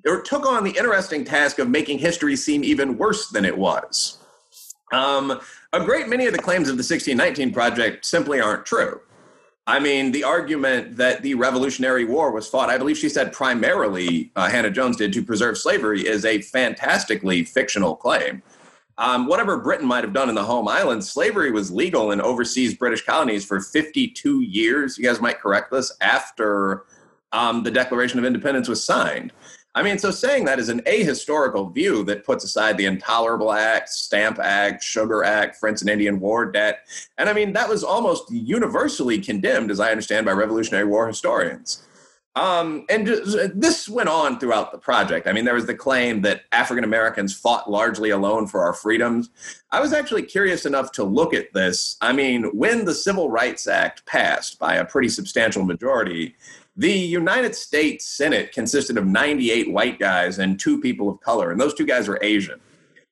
[0.07, 4.18] or took on the interesting task of making history seem even worse than it was.
[4.95, 5.40] Um,
[5.72, 9.01] a great many of the claims of the 1619 Project simply aren't true.
[9.66, 14.30] I mean, the argument that the Revolutionary War was fought, I believe she said primarily,
[14.36, 18.42] uh, Hannah-Jones did, to preserve slavery, is a fantastically fictional claim.
[18.99, 22.74] um, whatever Britain might have done in the home islands, slavery was legal in overseas
[22.74, 24.97] British colonies for 52 years.
[24.97, 26.84] You guys might correct this after
[27.32, 29.32] um, the Declaration of Independence was signed.
[29.77, 33.89] I mean, so saying that is an ahistorical view that puts aside the Intolerable Act,
[33.89, 36.87] Stamp Act, Sugar Act, French and Indian War debt.
[37.18, 41.83] And I mean, that was almost universally condemned, as I understand, by Revolutionary War historians.
[42.37, 45.29] Um, and this went on throughout the project.
[45.29, 49.31] I mean, there was the claim that African Americans fought largely alone for our freedoms.
[49.70, 51.97] I was actually curious enough to look at this.
[52.01, 56.35] I mean, when the Civil Rights Act passed by a pretty substantial majority,
[56.77, 61.61] the United States Senate consisted of 98 white guys and two people of color, and
[61.61, 62.61] those two guys were Asian.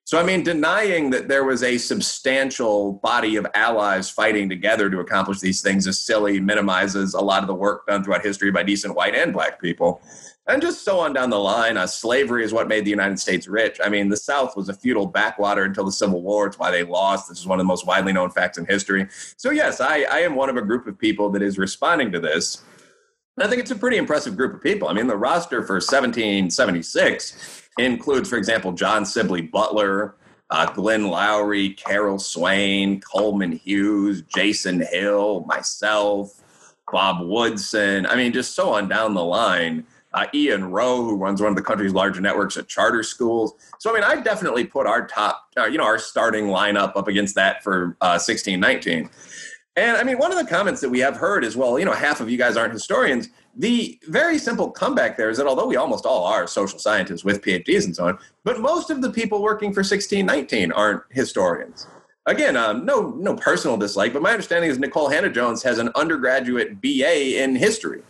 [0.05, 4.99] So, I mean, denying that there was a substantial body of allies fighting together to
[4.99, 8.65] accomplish these things is silly, minimizes a lot of the work done throughout history by
[8.65, 10.03] decent white and black people.
[10.49, 13.47] And just so on down the line, uh, slavery is what made the United States
[13.47, 13.79] rich.
[13.83, 16.49] I mean, the South was a feudal backwater until the Civil War.
[16.49, 17.29] It's why they lost.
[17.29, 19.07] This is one of the most widely known facts in history.
[19.37, 22.19] So, yes, I, I am one of a group of people that is responding to
[22.19, 22.65] this.
[23.41, 24.89] I think it's a pretty impressive group of people.
[24.89, 30.17] I mean, the roster for 1776 includes, for example, John Sibley Butler,
[30.51, 36.43] uh, Glenn Loury, Carol Swain, Coleman Hughes, Jason Hill, myself,
[36.93, 38.05] Bob Woodson.
[38.05, 39.87] I mean, just so on down the line.
[40.13, 43.55] Uh, Ian Rowe, who runs one of the country's larger networks of charter schools.
[43.79, 47.09] So, I mean, I definitely put our top, uh, you know, our starting lineup up
[47.09, 49.09] against that for uh, 16, 19.
[49.77, 51.93] And I mean, one of the comments that we have heard is, well, you know,
[51.93, 53.31] half of you guys aren't historians.
[53.57, 57.41] The very simple comeback there is that although we almost all are social scientists with
[57.41, 61.87] PhDs and so on, but most of the people working for 1619 aren't historians.
[62.27, 66.81] Again, um, no, no personal dislike, but my understanding is Nikole Hannah-Jones has an undergraduate
[66.81, 68.03] BA in history,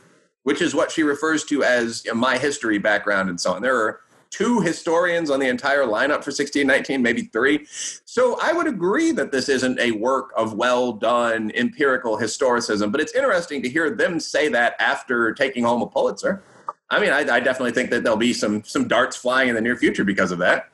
[0.43, 3.63] which is what she refers to as my history background and so on.
[3.63, 4.01] There are
[4.33, 7.67] two historians on the entire lineup for 1619, maybe three.
[7.69, 13.01] So I would agree that this isn't a work of well done empirical historicism, but
[13.01, 16.43] it's interesting to hear them say that after taking home a Pulitzer.
[16.91, 19.61] I mean, I, I definitely think that there'll be some some darts flying in the
[19.61, 20.71] near future because of that.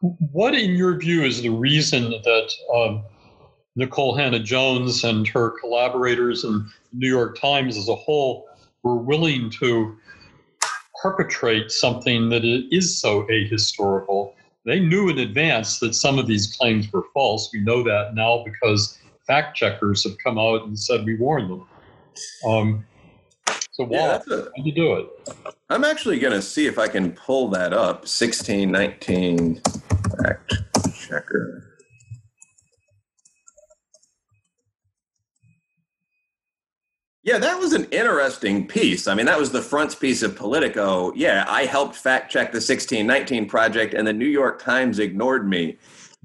[0.00, 3.02] What, in your view, is the reason that um,
[3.78, 8.46] Nikole Hannah-Jones and her collaborators and New York Times as a whole
[8.82, 9.96] were willing to
[11.10, 14.32] perpetrate something that is so ahistorical.
[14.64, 17.48] They knew in advance that some of these claims were false.
[17.52, 21.68] We know that now because fact checkers have come out and said we warned them.
[22.44, 22.86] Um,
[23.70, 25.06] so why yeah, did you do it?
[25.70, 27.98] I'm actually going to see if I can pull that up.
[28.06, 29.60] 1619
[30.22, 30.54] fact
[30.92, 31.75] checker.
[37.26, 39.08] Yeah, that was an interesting piece.
[39.08, 41.12] I mean, that was the frontispiece of Politico.
[41.16, 45.76] Yeah, I helped fact check the 1619 project, and the New York Times ignored me.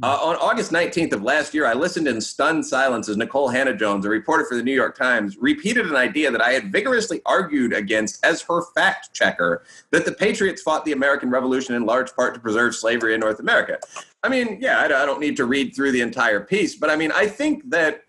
[0.04, 4.06] Uh, on August 19th of last year, I listened in stunned silence as Nikole Hannah-Jones,
[4.06, 7.74] a reporter for the New York Times, repeated an idea that I had vigorously argued
[7.74, 12.36] against as her fact checker that the Patriots fought the American Revolution in large part
[12.36, 13.80] to preserve slavery in North America.
[14.22, 17.12] I mean, yeah, I don't need to read through the entire piece, but I mean,
[17.12, 18.04] I think that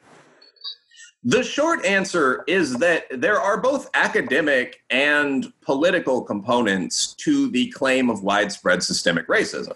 [1.24, 8.10] the short answer is that there are both academic and political components to the claim
[8.10, 9.74] of widespread systemic racism.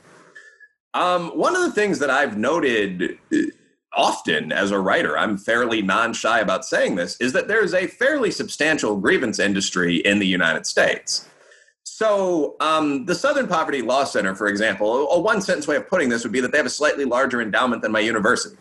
[0.94, 3.36] Um, one of the things that I've noted uh,
[3.92, 7.86] often as a writer, I'm fairly non shy about saying this, is that there's a
[7.86, 11.28] fairly substantial grievance industry in the United States.
[11.84, 16.08] So, um, the Southern Poverty Law Center, for example, a one sentence way of putting
[16.08, 18.56] this would be that they have a slightly larger endowment than my university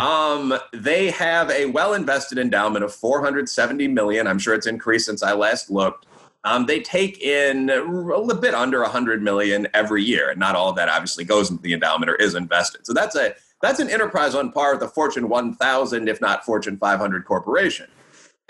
[0.00, 4.26] um, they have a well invested endowment of 470 million.
[4.26, 6.06] I'm sure it's increased since I last looked.
[6.44, 10.68] Um, they take in a little bit under 100 million every year, and not all
[10.68, 12.86] of that obviously goes into the endowment or is invested.
[12.86, 16.76] So that's a that's an enterprise on par with the Fortune 1000, if not Fortune
[16.76, 17.86] 500 corporation.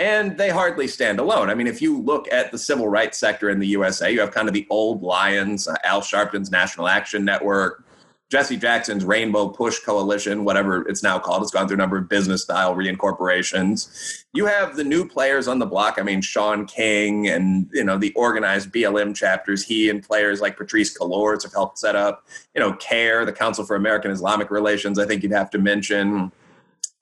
[0.00, 1.50] And they hardly stand alone.
[1.50, 4.32] I mean, if you look at the civil rights sector in the USA, you have
[4.32, 7.83] kind of the old lions, uh, Al Sharpton's National Action Network,
[8.30, 12.08] Jesse Jackson's Rainbow Push Coalition, whatever it's now called, it's gone through a number of
[12.08, 14.24] business style reincorporations.
[14.32, 15.98] You have the new players on the block.
[15.98, 19.64] I mean, Shaun King and, you know, the organized BLM chapters.
[19.64, 23.64] He and players like Patrisse Cullors have helped set up, you know, CAIR, the Council
[23.64, 26.32] for American Islamic Relations, I think you'd have to mention.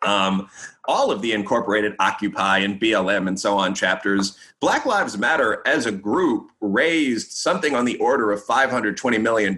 [0.04, 0.50] Um,
[0.86, 4.36] all of the incorporated Occupy and BLM and so on chapters.
[4.60, 9.56] Black Lives Matter as a group raised something on the order of $520 million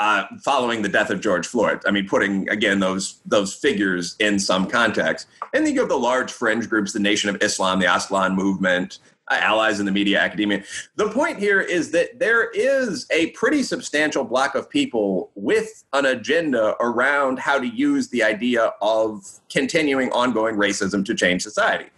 [0.00, 1.82] uh, following the death of George Floyd.
[1.86, 5.26] I mean, putting again those those figures in some context.
[5.52, 8.98] And then you have the large fringe groups, the Nation of Islam, the Aslan movement,
[9.28, 10.64] uh, allies in the media, academia.
[10.96, 16.06] The point here is that there is a pretty substantial block of people with an
[16.06, 21.90] agenda around how to use the idea of continuing ongoing racism to change society.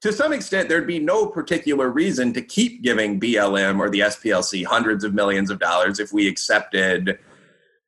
[0.00, 4.64] To some extent, there'd be no particular reason to keep giving BLM or the SPLC
[4.64, 7.18] hundreds of millions of dollars if we accepted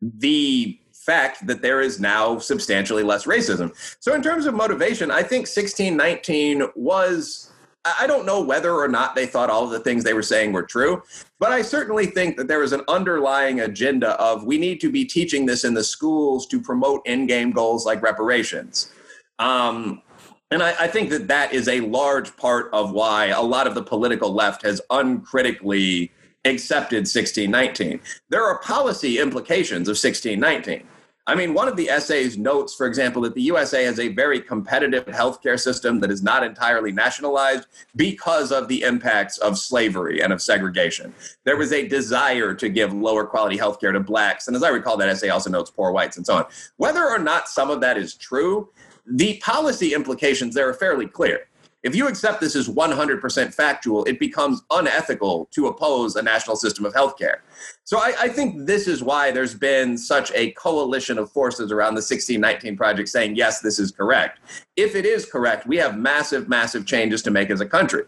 [0.02, 3.74] the fact that there is now substantially less racism.
[3.98, 7.50] So, in terms of motivation, I think 1619 was.
[7.84, 10.52] I don't know whether or not they thought all of the things they were saying
[10.52, 11.02] were true,
[11.38, 15.06] but I certainly think that there was an underlying agenda of we need to be
[15.06, 18.90] teaching this in the schools to promote in game goals like reparations.
[19.38, 20.02] Um,
[20.50, 23.74] and I, I, think that that is a large part of why a lot of
[23.74, 26.10] the political left has uncritically
[26.48, 28.00] accepted 1619.
[28.28, 30.86] There are policy implications of 1619.
[31.28, 34.40] I mean, one of the essays notes, for example, that the USA has a very
[34.40, 40.32] competitive healthcare system that is not entirely nationalized because of the impacts of slavery and
[40.32, 41.12] of segregation.
[41.44, 44.46] There was a desire to give lower quality healthcare to blacks.
[44.46, 46.46] And as I recall, that essay also notes poor whites and so on.
[46.78, 48.70] Whether or not some of that is true,
[49.06, 51.47] the policy implications there are fairly clear.
[51.84, 56.84] If you accept this as 100% factual, it becomes unethical to oppose a national system
[56.84, 57.38] of healthcare.
[57.84, 61.94] So I, I, think this is why there's been such a coalition of forces around
[61.94, 64.40] the 1619 project saying, yes, this is correct.
[64.76, 68.04] If it is correct, we have massive, massive changes to make as a country.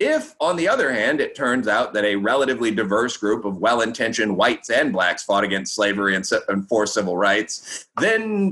[0.00, 3.82] If, on the other hand, it turns out that a relatively diverse group of well
[3.82, 8.50] intentioned whites and blacks fought against slavery and, and for civil rights, then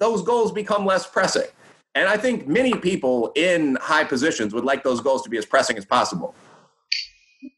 [0.00, 1.46] those goals become less pressing.
[1.94, 5.46] And I think many people in high positions would like those goals to be as
[5.46, 6.34] pressing as possible.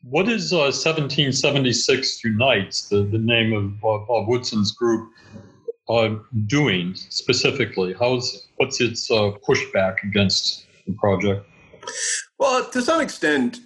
[0.03, 5.11] What is uh, 1776 Unites, the, the name of uh, Bob Woodson's group,
[5.89, 6.17] uh,
[6.47, 7.95] doing specifically?
[7.99, 11.47] How's what's its uh, pushback against the project?
[12.39, 13.61] Well, to some extent,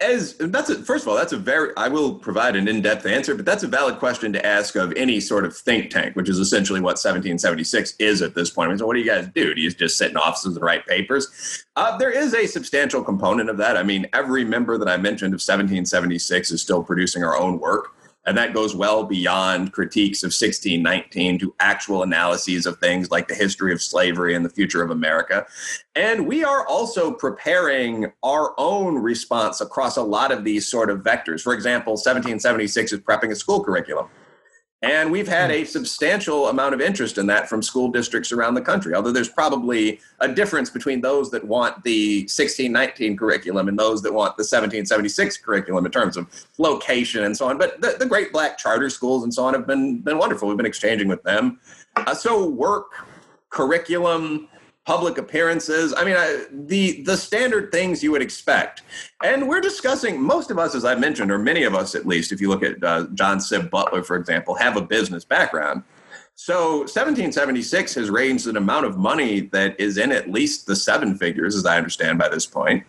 [0.00, 3.34] as that's a, first of all that's a very i will provide an in-depth answer
[3.34, 6.38] but that's a valid question to ask of any sort of think tank which is
[6.38, 8.68] essentially what 1776 is at this point.
[8.68, 9.54] I mean, so what do you guys do?
[9.54, 11.64] Do you just sit in offices and write papers?
[11.74, 13.76] Uh, there is a substantial component of that.
[13.76, 17.95] I mean every member that i mentioned of 1776 is still producing our own work
[18.26, 23.34] and that goes well beyond critiques of 1619 to actual analyses of things like the
[23.34, 25.46] history of slavery and the future of America.
[25.94, 31.00] And we are also preparing our own response across a lot of these sort of
[31.00, 31.40] vectors.
[31.40, 34.08] For example, 1776 is prepping a school curriculum.
[34.82, 38.60] And we've had a substantial amount of interest in that from school districts around the
[38.60, 44.02] country, although there's probably a difference between those that want the 1619 curriculum and those
[44.02, 47.56] that want the 1776 curriculum in terms of location and so on.
[47.56, 50.46] But the, the great black charter schools and so on have been, been wonderful.
[50.46, 51.58] We've been exchanging with them.
[51.96, 52.92] Uh, so, work,
[53.48, 54.46] curriculum,
[54.86, 55.92] public appearances.
[55.96, 58.82] I mean, I, the the standard things you would expect.
[59.22, 62.30] And we're discussing most of us, as I mentioned, or many of us at least,
[62.32, 65.82] if you look at uh, John Sib Butler, for example, have a business background.
[66.36, 71.16] So 1776 has raised an amount of money that is in at least the seven
[71.16, 72.84] figures, as I understand by this point.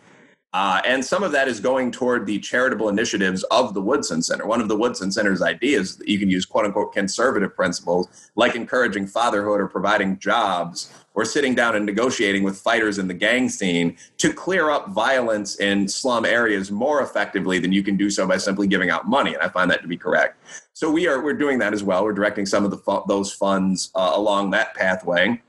[0.57, 4.47] Uh, and some of that is going toward the charitable initiatives of the Woodson Center.
[4.47, 8.55] One of the Woodson Center's ideas that you can use quote unquote conservative principles like
[8.55, 13.49] encouraging fatherhood or providing jobs or sitting down and negotiating with fighters in the gang
[13.49, 18.25] scene to clear up violence in slum areas more effectively than you can do so
[18.25, 19.35] by simply giving out money.
[19.35, 20.39] And I find that to be correct.
[20.73, 22.03] So we are we're doing that as well.
[22.03, 25.39] We're directing some of the those funds uh, along that pathway.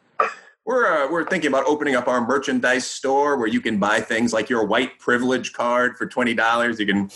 [0.68, 4.34] We're, uh, we're thinking about opening up our merchandise store where you can buy things
[4.34, 6.78] like your white privilege card for $20.
[6.78, 7.10] You can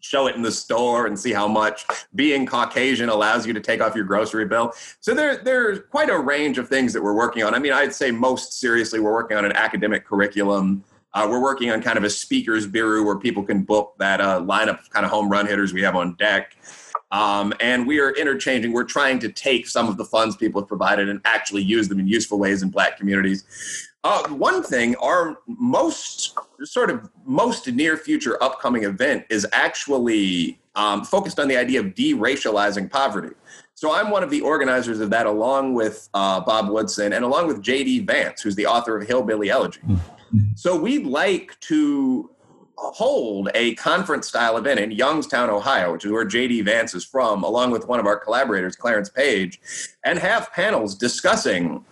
[0.00, 1.86] show it in the store and see how much
[2.16, 4.72] being Caucasian allows you to take off your grocery bill.
[4.98, 7.54] So there, there's quite a range of things that we're working on.
[7.54, 10.82] I mean, I'd say most seriously, we're working on an academic curriculum.
[11.14, 14.40] Uh, we're working on kind of a speakers bureau where people can book that uh,
[14.40, 16.56] lineup of kind of home run hitters we have on deck.
[17.10, 18.72] Um, and we are interchanging.
[18.72, 21.98] We're trying to take some of the funds people have provided and actually use them
[21.98, 23.88] in useful ways in Black communities.
[24.04, 31.04] Uh, one thing, our most sort of most near future upcoming event is actually um,
[31.04, 33.34] focused on the idea of deracializing poverty.
[33.74, 37.48] So I'm one of the organizers of that, along with uh, Bob Woodson and along
[37.48, 38.00] with J.D.
[38.00, 39.80] Vance, who's the author of Hillbilly Elegy.
[39.80, 40.38] Mm-hmm.
[40.56, 42.30] So we'd like to
[42.78, 47.42] hold a conference style event in Youngstown, Ohio, which is where JD Vance is from,
[47.42, 49.60] along with one of our collaborators, Clarence Page,
[50.04, 51.84] and have panels discussing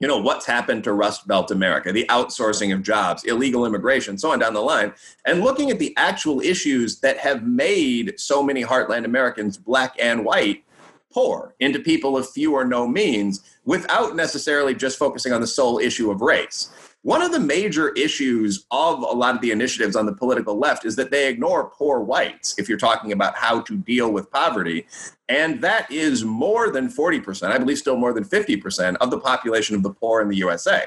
[0.00, 4.30] you know what's happened to rust belt america the outsourcing of jobs illegal immigration so
[4.30, 4.92] on down the line
[5.24, 10.24] and looking at the actual issues that have made so many heartland americans black and
[10.24, 10.62] white
[11.10, 15.80] poor into people of few or no means without necessarily just focusing on the sole
[15.80, 16.70] issue of race
[17.02, 20.84] One of the major issues of a lot of the initiatives on the political left
[20.84, 24.84] is that they ignore poor whites if you're talking about how to deal with poverty.
[25.28, 29.76] And that is more than 40%, I believe still more than 50% of the population
[29.76, 30.86] of the poor in the USA.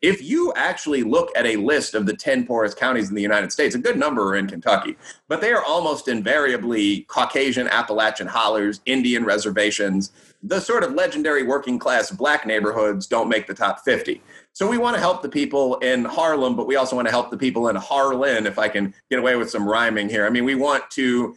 [0.00, 3.52] If you actually look at a list of the 10 poorest counties in the United
[3.52, 4.96] States, a good number are in Kentucky,
[5.28, 10.12] but they are almost invariably Caucasian Appalachian hollers, Indian reservations.
[10.42, 14.20] The sort of legendary working class black neighborhoods don't make the top 50.
[14.54, 17.28] So we want to help the people in Harlem, but we also want to help
[17.28, 20.24] the people in Harlan, if I can get away with some rhyming here.
[20.24, 21.34] I mean, we want to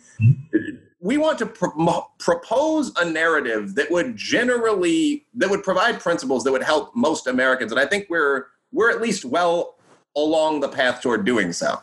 [0.99, 1.47] we want to
[2.19, 7.71] propose a narrative that would generally that would provide principles that would help most Americans,
[7.71, 9.79] and I think we're we're at least well
[10.15, 11.81] along the path toward doing so.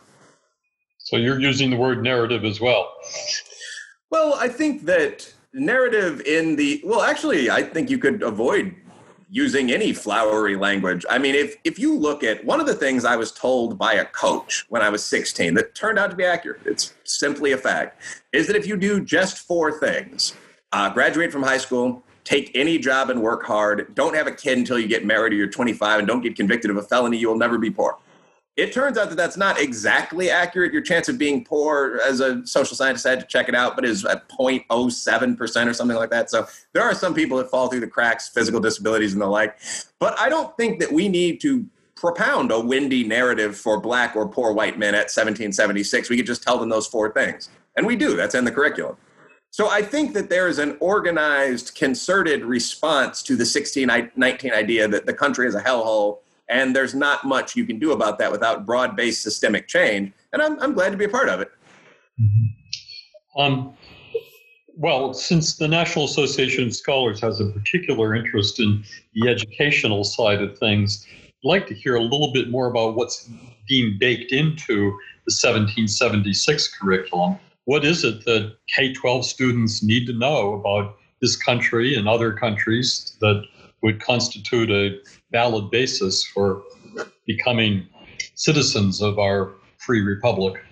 [0.99, 2.93] So you're using the word narrative as well.
[4.09, 8.73] Well, I think that narrative in the well, actually, I think you could avoid
[9.35, 11.05] using any flowery language.
[11.09, 13.95] I mean, if if you look at one of the things I was told by
[13.95, 17.57] a coach when I was 16 that turned out to be accurate, it's simply a
[17.57, 20.35] fact, is that if you do just four things,
[20.71, 24.57] uh, graduate from high school, take any job and work hard, don't have a kid
[24.57, 27.27] until you get married or you're 25, and don't get convicted of a felony, you
[27.27, 27.97] will never be poor.
[28.57, 30.71] It turns out that that's not exactly accurate.
[30.71, 33.75] Your chance of being poor, as a social scientist, I had to check it out,
[33.75, 36.29] but is at 0.07% or something like that.
[36.29, 39.57] So there are some people that fall through the cracks, physical disabilities and the like.
[39.99, 44.27] But I don't think that we need to propound a windy narrative for black or
[44.27, 46.09] poor white men at 1776.
[46.09, 47.49] We could just tell them those four things.
[47.75, 48.95] And we do, that's in the curriculum.
[49.51, 55.05] So I think that there is an organized, concerted response to the 1619 idea that
[55.05, 56.19] the country is a hellhole
[56.49, 60.11] and there's not much you can do about that without broad based systemic change.
[60.33, 61.51] And I'm, I'm glad to be a part of it.
[62.21, 63.41] Mm-hmm.
[63.41, 63.73] Um,
[64.77, 68.83] well, since the National Association of Scholars has a particular interest in
[69.13, 73.29] the educational side of things, I'd like to hear a little bit more about what's
[73.67, 74.91] being baked into
[75.25, 77.37] the 1776 curriculum.
[77.65, 82.33] What is it that K 12 students need to know about this country and other
[82.33, 83.43] countries that
[83.81, 84.99] would constitute a
[85.35, 86.63] valid basis for
[87.27, 87.85] becoming
[88.35, 90.63] citizens of our free republic.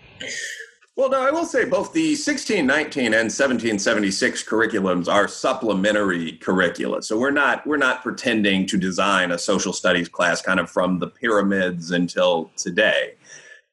[0.95, 7.03] Well, no, I will say both the 1619 and 1776 curriculums are supplementary curricula.
[7.03, 10.99] So we're not we're not pretending to design a social studies class kind of from
[10.99, 13.16] the pyramids until today.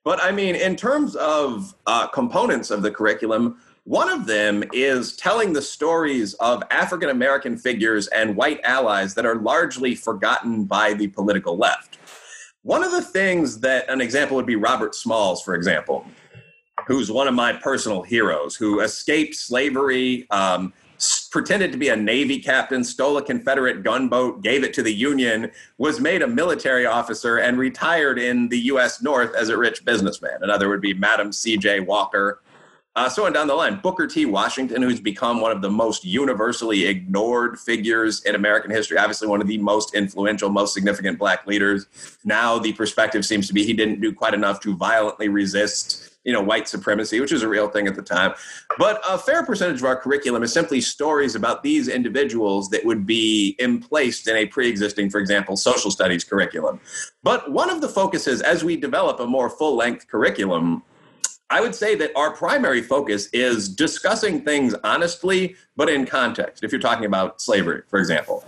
[0.02, 5.16] But I mean, in terms of uh, components of the curriculum, one of them is
[5.16, 10.94] telling the stories of African American figures and white allies that are largely forgotten by
[10.94, 11.98] the political left.
[12.62, 16.06] One of the things that an example would be Robert Smalls, for example,
[16.86, 20.72] who's one of my personal heroes, who escaped slavery, um,
[21.30, 25.50] pretended to be a Navy captain, stole a Confederate gunboat, gave it to the Union,
[25.78, 29.00] was made a military officer, and retired in the U.S.
[29.00, 30.42] North as a rich businessman.
[30.42, 31.80] Another would be Madam C.J.
[31.80, 32.42] Walker,
[32.96, 34.26] uh, so on down the line, Booker T.
[34.26, 39.40] Washington, who's become one of the most universally ignored figures in American history, obviously one
[39.40, 41.86] of the most influential, most significant black leaders.
[42.24, 46.32] Now the perspective seems to be he didn't do quite enough to violently resist you
[46.32, 48.34] know white supremacy which was a real thing at the time
[48.76, 53.06] but a fair percentage of our curriculum is simply stories about these individuals that would
[53.06, 56.78] be emplaced in a pre-existing for example social studies curriculum
[57.22, 60.82] but one of the focuses as we develop a more full-length curriculum
[61.50, 66.62] I would say that our primary focus is discussing things honestly, but in context.
[66.62, 68.44] If you're talking about slavery, for example.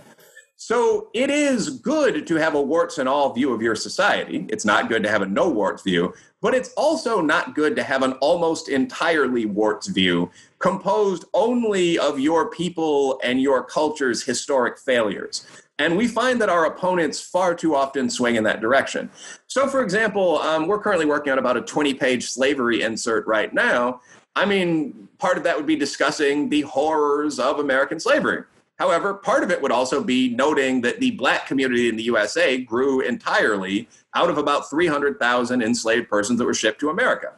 [0.55, 4.45] So it is good to have a warts and all view of your society.
[4.47, 7.83] It's not good to have a no warts view, but it's also not good to
[7.83, 14.79] have an almost entirely warts view composed only of your people and your culture's historic
[14.79, 15.45] failures.
[15.79, 19.09] And we find that our opponents far too often swing in that direction.
[19.53, 23.53] So, for example, um, we're currently working on about a 20 page slavery insert right
[23.53, 24.01] now.
[24.35, 28.45] I mean, part of that would be discussing the horrors of American slavery.
[28.79, 32.57] However, part of it would also be noting that the black community in the USA
[32.57, 37.33] grew entirely out of about 300,000 enslaved persons that were shipped to America.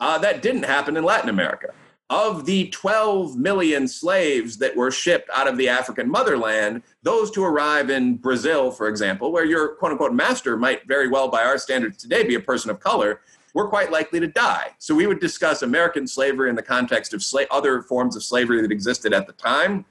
[0.00, 1.74] Uh, that didn't happen in Latin America
[2.10, 7.44] of the 12 million slaves that were shipped out of the African motherland, those to
[7.44, 11.56] arrive in Brazil, for example, where your quote unquote master might very well, by our
[11.56, 13.20] standards today, be a person of color,
[13.54, 14.72] were quite likely to die.
[14.78, 18.60] So we would discuss American slavery in the context of sla- other forms of slavery
[18.60, 19.84] that existed at the time.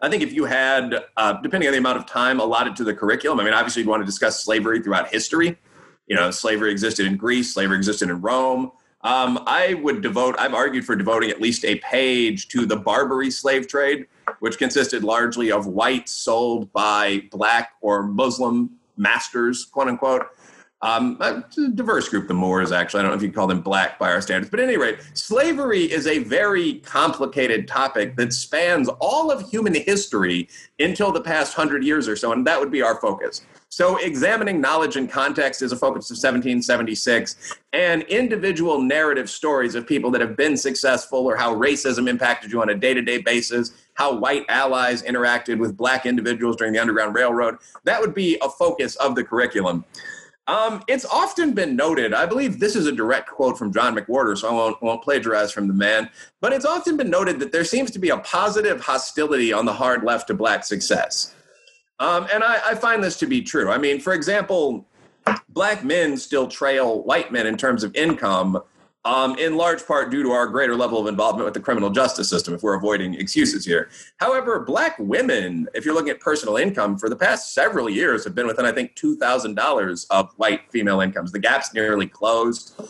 [0.00, 2.94] I think if you had, uh, depending on the amount of time allotted to the
[2.94, 5.58] curriculum, I mean, obviously you'd want to discuss slavery throughout history.
[6.06, 8.72] You know, slavery existed in Greece, slavery existed in Rome.
[9.02, 13.30] Um, I would devote, I've argued for devoting at least a page to the Barbary
[13.30, 14.06] slave trade,
[14.40, 20.26] which consisted largely of whites sold by black or Muslim masters, quote unquote.
[20.82, 21.44] um, a
[21.74, 23.00] diverse group, the Moors, actually.
[23.00, 24.50] I don't know if you call them black by our standards.
[24.50, 29.74] But at any rate, slavery is a very complicated topic that spans all of human
[29.74, 30.48] history
[30.78, 33.42] until the past hundred years or so, and that would be our focus.
[33.72, 39.86] So, examining knowledge and context is a focus of 1776, and individual narrative stories of
[39.86, 43.18] people that have been successful or how racism impacted you on a day to day
[43.18, 47.58] basis, how white allies interacted with black individuals during the Underground Railroad.
[47.84, 49.84] That would be a focus of the curriculum.
[50.48, 54.36] Um, it's often been noted, I believe this is a direct quote from John McWhorter,
[54.36, 56.10] so I won't, won't plagiarize from the man,
[56.40, 59.72] but it's often been noted that there seems to be a positive hostility on the
[59.72, 61.36] hard left to black success.
[62.00, 63.70] Um, and I, I find this to be true.
[63.70, 64.86] I mean, for example,
[65.50, 68.60] black men still trail white men in terms of income,
[69.04, 72.28] um, in large part due to our greater level of involvement with the criminal justice
[72.28, 73.90] system, if we're avoiding excuses here.
[74.16, 78.34] However, black women, if you're looking at personal income, for the past several years have
[78.34, 81.32] been within, I think, $2,000 of white female incomes.
[81.32, 82.80] The gap's nearly closed.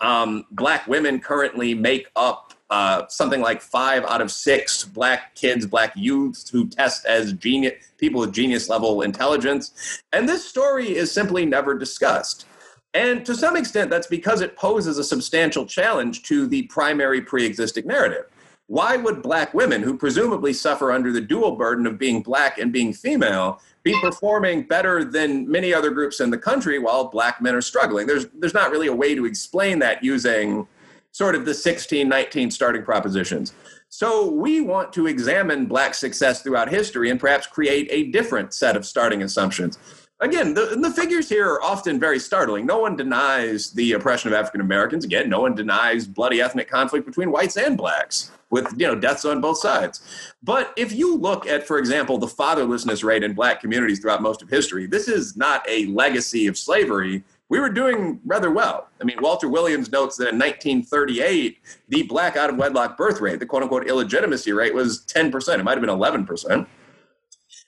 [0.00, 5.66] Um, black women currently make up uh, something like five out of six black kids,
[5.66, 10.02] black youths who test as genius people with genius level intelligence.
[10.12, 12.46] And this story is simply never discussed.
[12.94, 17.44] And to some extent, that's because it poses a substantial challenge to the primary pre
[17.44, 18.26] existing narrative.
[18.66, 22.72] Why would black women, who presumably suffer under the dual burden of being black and
[22.72, 27.56] being female, be performing better than many other groups in the country while black men
[27.56, 28.06] are struggling?
[28.06, 30.68] There's, there's not really a way to explain that using
[31.12, 33.52] sort of the 16, 19 starting propositions.
[33.88, 38.76] So we want to examine black success throughout history and perhaps create a different set
[38.76, 39.78] of starting assumptions.
[40.20, 42.66] Again, the, the figures here are often very startling.
[42.66, 45.04] No one denies the oppression of African Americans.
[45.04, 49.24] Again, no one denies bloody ethnic conflict between whites and blacks with you know deaths
[49.24, 50.02] on both sides.
[50.42, 54.42] But if you look at, for example, the fatherlessness rate in black communities throughout most
[54.42, 58.88] of history, this is not a legacy of slavery we were doing rather well.
[59.00, 63.40] I mean, Walter Williams notes that in 1938, the black out of wedlock birth rate,
[63.40, 65.58] the quote unquote illegitimacy rate, was 10%.
[65.58, 66.66] It might have been 11%.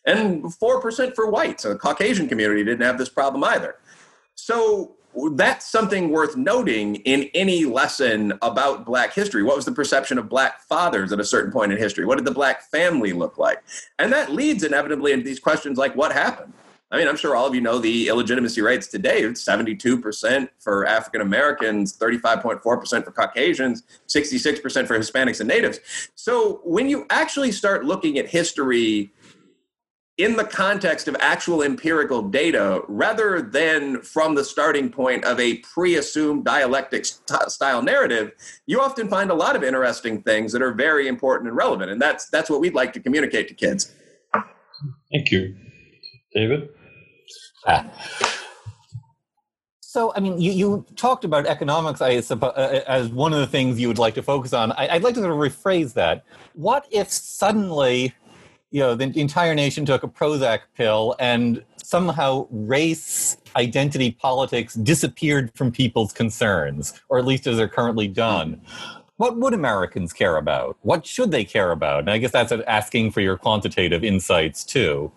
[0.07, 1.65] And 4% for whites.
[1.65, 3.77] So the Caucasian community didn't have this problem either.
[4.37, 4.95] So
[5.33, 9.43] that's something worth noting in any lesson about black history.
[9.43, 12.07] What was the perception of black fathers at a certain point in history?
[12.07, 13.63] What did the black family look like?
[13.99, 16.53] And that leads inevitably into these questions like what happened?
[16.93, 19.23] I mean, I'm sure all of you know the illegitimacy rates today.
[19.23, 25.81] It's 72% for African Americans, 35.4% for Caucasians, 66% for Hispanics and natives.
[26.15, 29.11] So when you actually start looking at history
[30.19, 35.57] in the context of actual empirical data, rather than from the starting point of a
[35.59, 38.33] pre assumed dialectic st- style narrative,
[38.67, 41.91] you often find a lot of interesting things that are very important and relevant.
[41.91, 43.95] And that's, that's what we'd like to communicate to kids.
[45.11, 45.57] Thank you.
[46.35, 46.69] David?
[49.93, 53.47] So, I mean, you, you talked about economics I suppose, uh, as one of the
[53.47, 54.73] things you would like to focus on.
[54.73, 56.25] I, would like to sort of rephrase that.
[56.55, 58.15] What if suddenly,
[58.71, 65.53] you know, the entire nation took a Prozac pill and somehow race identity politics disappeared
[65.55, 68.63] from people's concerns, or at least as they're currently done?
[69.19, 70.79] What would Americans care about?
[70.81, 72.01] What should they care about?
[72.01, 75.13] And I guess that's asking for your quantitative insights too.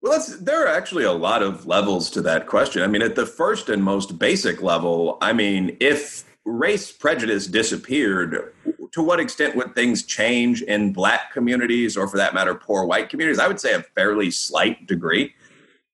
[0.00, 2.82] Well, there are actually a lot of levels to that question.
[2.82, 8.54] I mean, at the first and most basic level, I mean, if race prejudice disappeared,
[8.92, 13.08] to what extent would things change in black communities or, for that matter, poor white
[13.08, 13.40] communities?
[13.40, 15.34] I would say a fairly slight degree.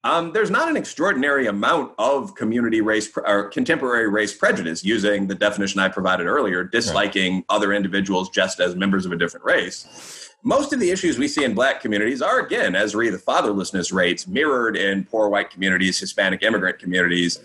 [0.05, 5.35] Um, there's not an extraordinary amount of community race or contemporary race prejudice using the
[5.35, 7.45] definition I provided earlier, disliking right.
[7.49, 11.43] other individuals just as members of a different race most of the issues we see
[11.43, 15.99] in black communities are again as re the fatherlessness rates mirrored in poor white communities
[15.99, 17.41] hispanic immigrant communities.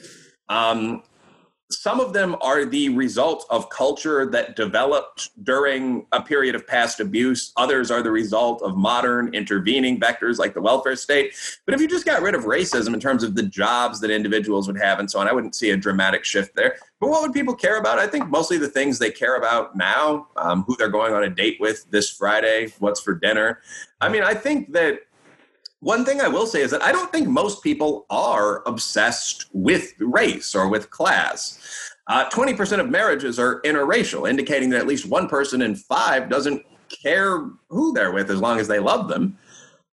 [0.49, 1.03] Um,
[1.71, 6.99] some of them are the result of culture that developed during a period of past
[6.99, 7.53] abuse.
[7.57, 11.35] Others are the result of modern intervening vectors like the welfare state.
[11.65, 14.65] But if you just got rid of racism in terms of the jobs that individuals
[14.65, 16.77] would have and so on, I wouldn't see a dramatic shift there.
[16.99, 17.99] But what would people care about?
[17.99, 21.29] I think mostly the things they care about now um, who they're going on a
[21.29, 23.59] date with this Friday, what's for dinner.
[24.01, 25.01] I mean, I think that
[25.81, 29.93] one thing I will say is that I don't think most people are obsessed with
[29.99, 31.57] race or with class.
[32.07, 36.63] Uh, 20% of marriages are interracial, indicating that at least one person in five doesn't
[36.89, 39.37] care who they're with as long as they love them.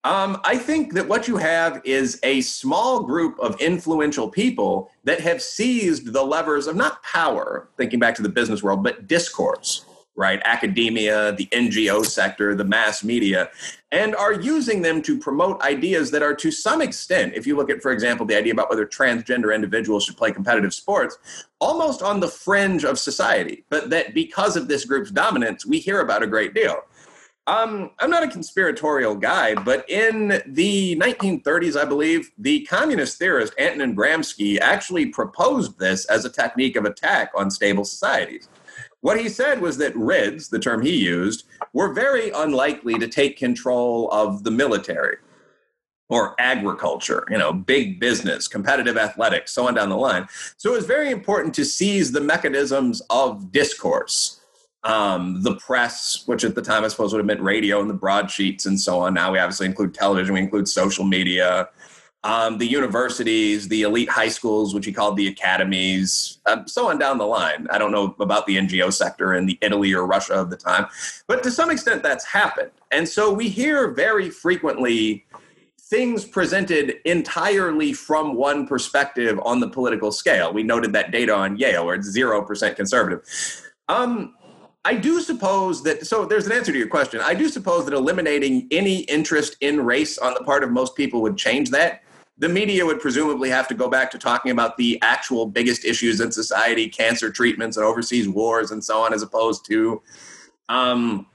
[0.06, 5.22] Um, I think that what you have is a small group of influential people that
[5.22, 9.86] have seized the levers of not power, thinking back to the business world, but discourse
[10.16, 10.42] right?
[10.46, 13.50] Academia, the NGO sector, the mass media,
[13.92, 17.70] and are using them to promote ideas that are to some extent, if you look
[17.70, 21.18] at, for example, the idea about whether transgender individuals should play competitive sports,
[21.60, 26.02] almost on the fringe of society, but that because of this group's dominance, we hear
[26.02, 26.78] about a great deal.
[27.46, 33.54] Um, I'm not a conspiratorial guy, but in the 1930s, I believe, the communist theorist
[33.60, 38.48] Antonin Gramsci actually proposed this as a technique of attack on stable societies.
[39.04, 41.44] What he said was that RIDs, the term he used,
[41.74, 45.18] were very unlikely to take control of the military
[46.08, 50.26] or agriculture, you know, big business, competitive athletics, so on down the line.
[50.56, 54.40] So it was very important to seize the mechanisms of discourse.
[54.86, 57.94] Um, the press, which at the time I suppose would have meant radio and the
[57.96, 59.14] broadsheets and so on.
[59.14, 61.68] Now we obviously include television, we include social media,
[62.24, 66.98] um, the universities, the elite high schools, which he called the academies, um, so on
[66.98, 67.68] down the line.
[67.70, 70.88] I don't know about the NGO sector in the Italy or Russia of the time,
[71.28, 72.72] but to some extent that's happened.
[72.92, 75.26] And so we hear very frequently
[75.80, 80.54] things presented entirely from one perspective on the political scale.
[80.54, 83.22] We noted that data on Yale, where it's 0% conservative.
[83.90, 84.36] Um,
[84.86, 87.20] I do suppose that, so there's an answer to your question.
[87.22, 91.22] I do suppose that eliminating any interest in race on the part of most people
[91.22, 92.03] would change that
[92.38, 96.20] the media would presumably have to go back to talking about the actual biggest issues
[96.20, 100.02] in society cancer treatments and overseas wars and so on as opposed to
[100.70, 101.28] um,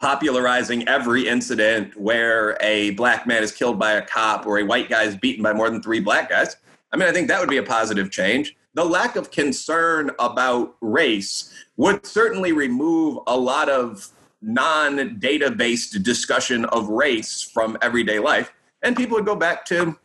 [0.00, 4.88] popularizing every incident where a black man is killed by a cop or a white
[4.88, 6.56] guy is beaten by more than three black guys.
[6.92, 8.56] I mean i think that would be a positive change.
[8.74, 14.08] The lack of concern about race would certainly remove a lot of
[14.42, 19.96] non-data based discussion of race from everyday life and people would go back to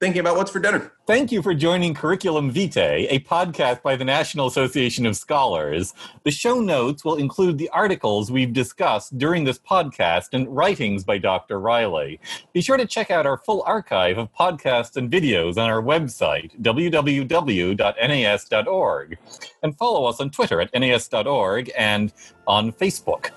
[0.00, 0.92] thinking about what's for dinner.
[1.06, 5.94] Thank you for joining Curriculum Vitae, a podcast by the National Association of Scholars.
[6.24, 11.18] The show notes will include the articles we've discussed during this podcast and writings by
[11.18, 11.60] Dr.
[11.60, 12.20] Reilly.
[12.52, 16.60] Be sure to check out our full archive of podcasts and videos on our website,
[16.60, 17.18] www.nas.org,
[19.62, 22.12] and follow us on Twitter at nas.org and
[22.46, 23.30] on Facebook.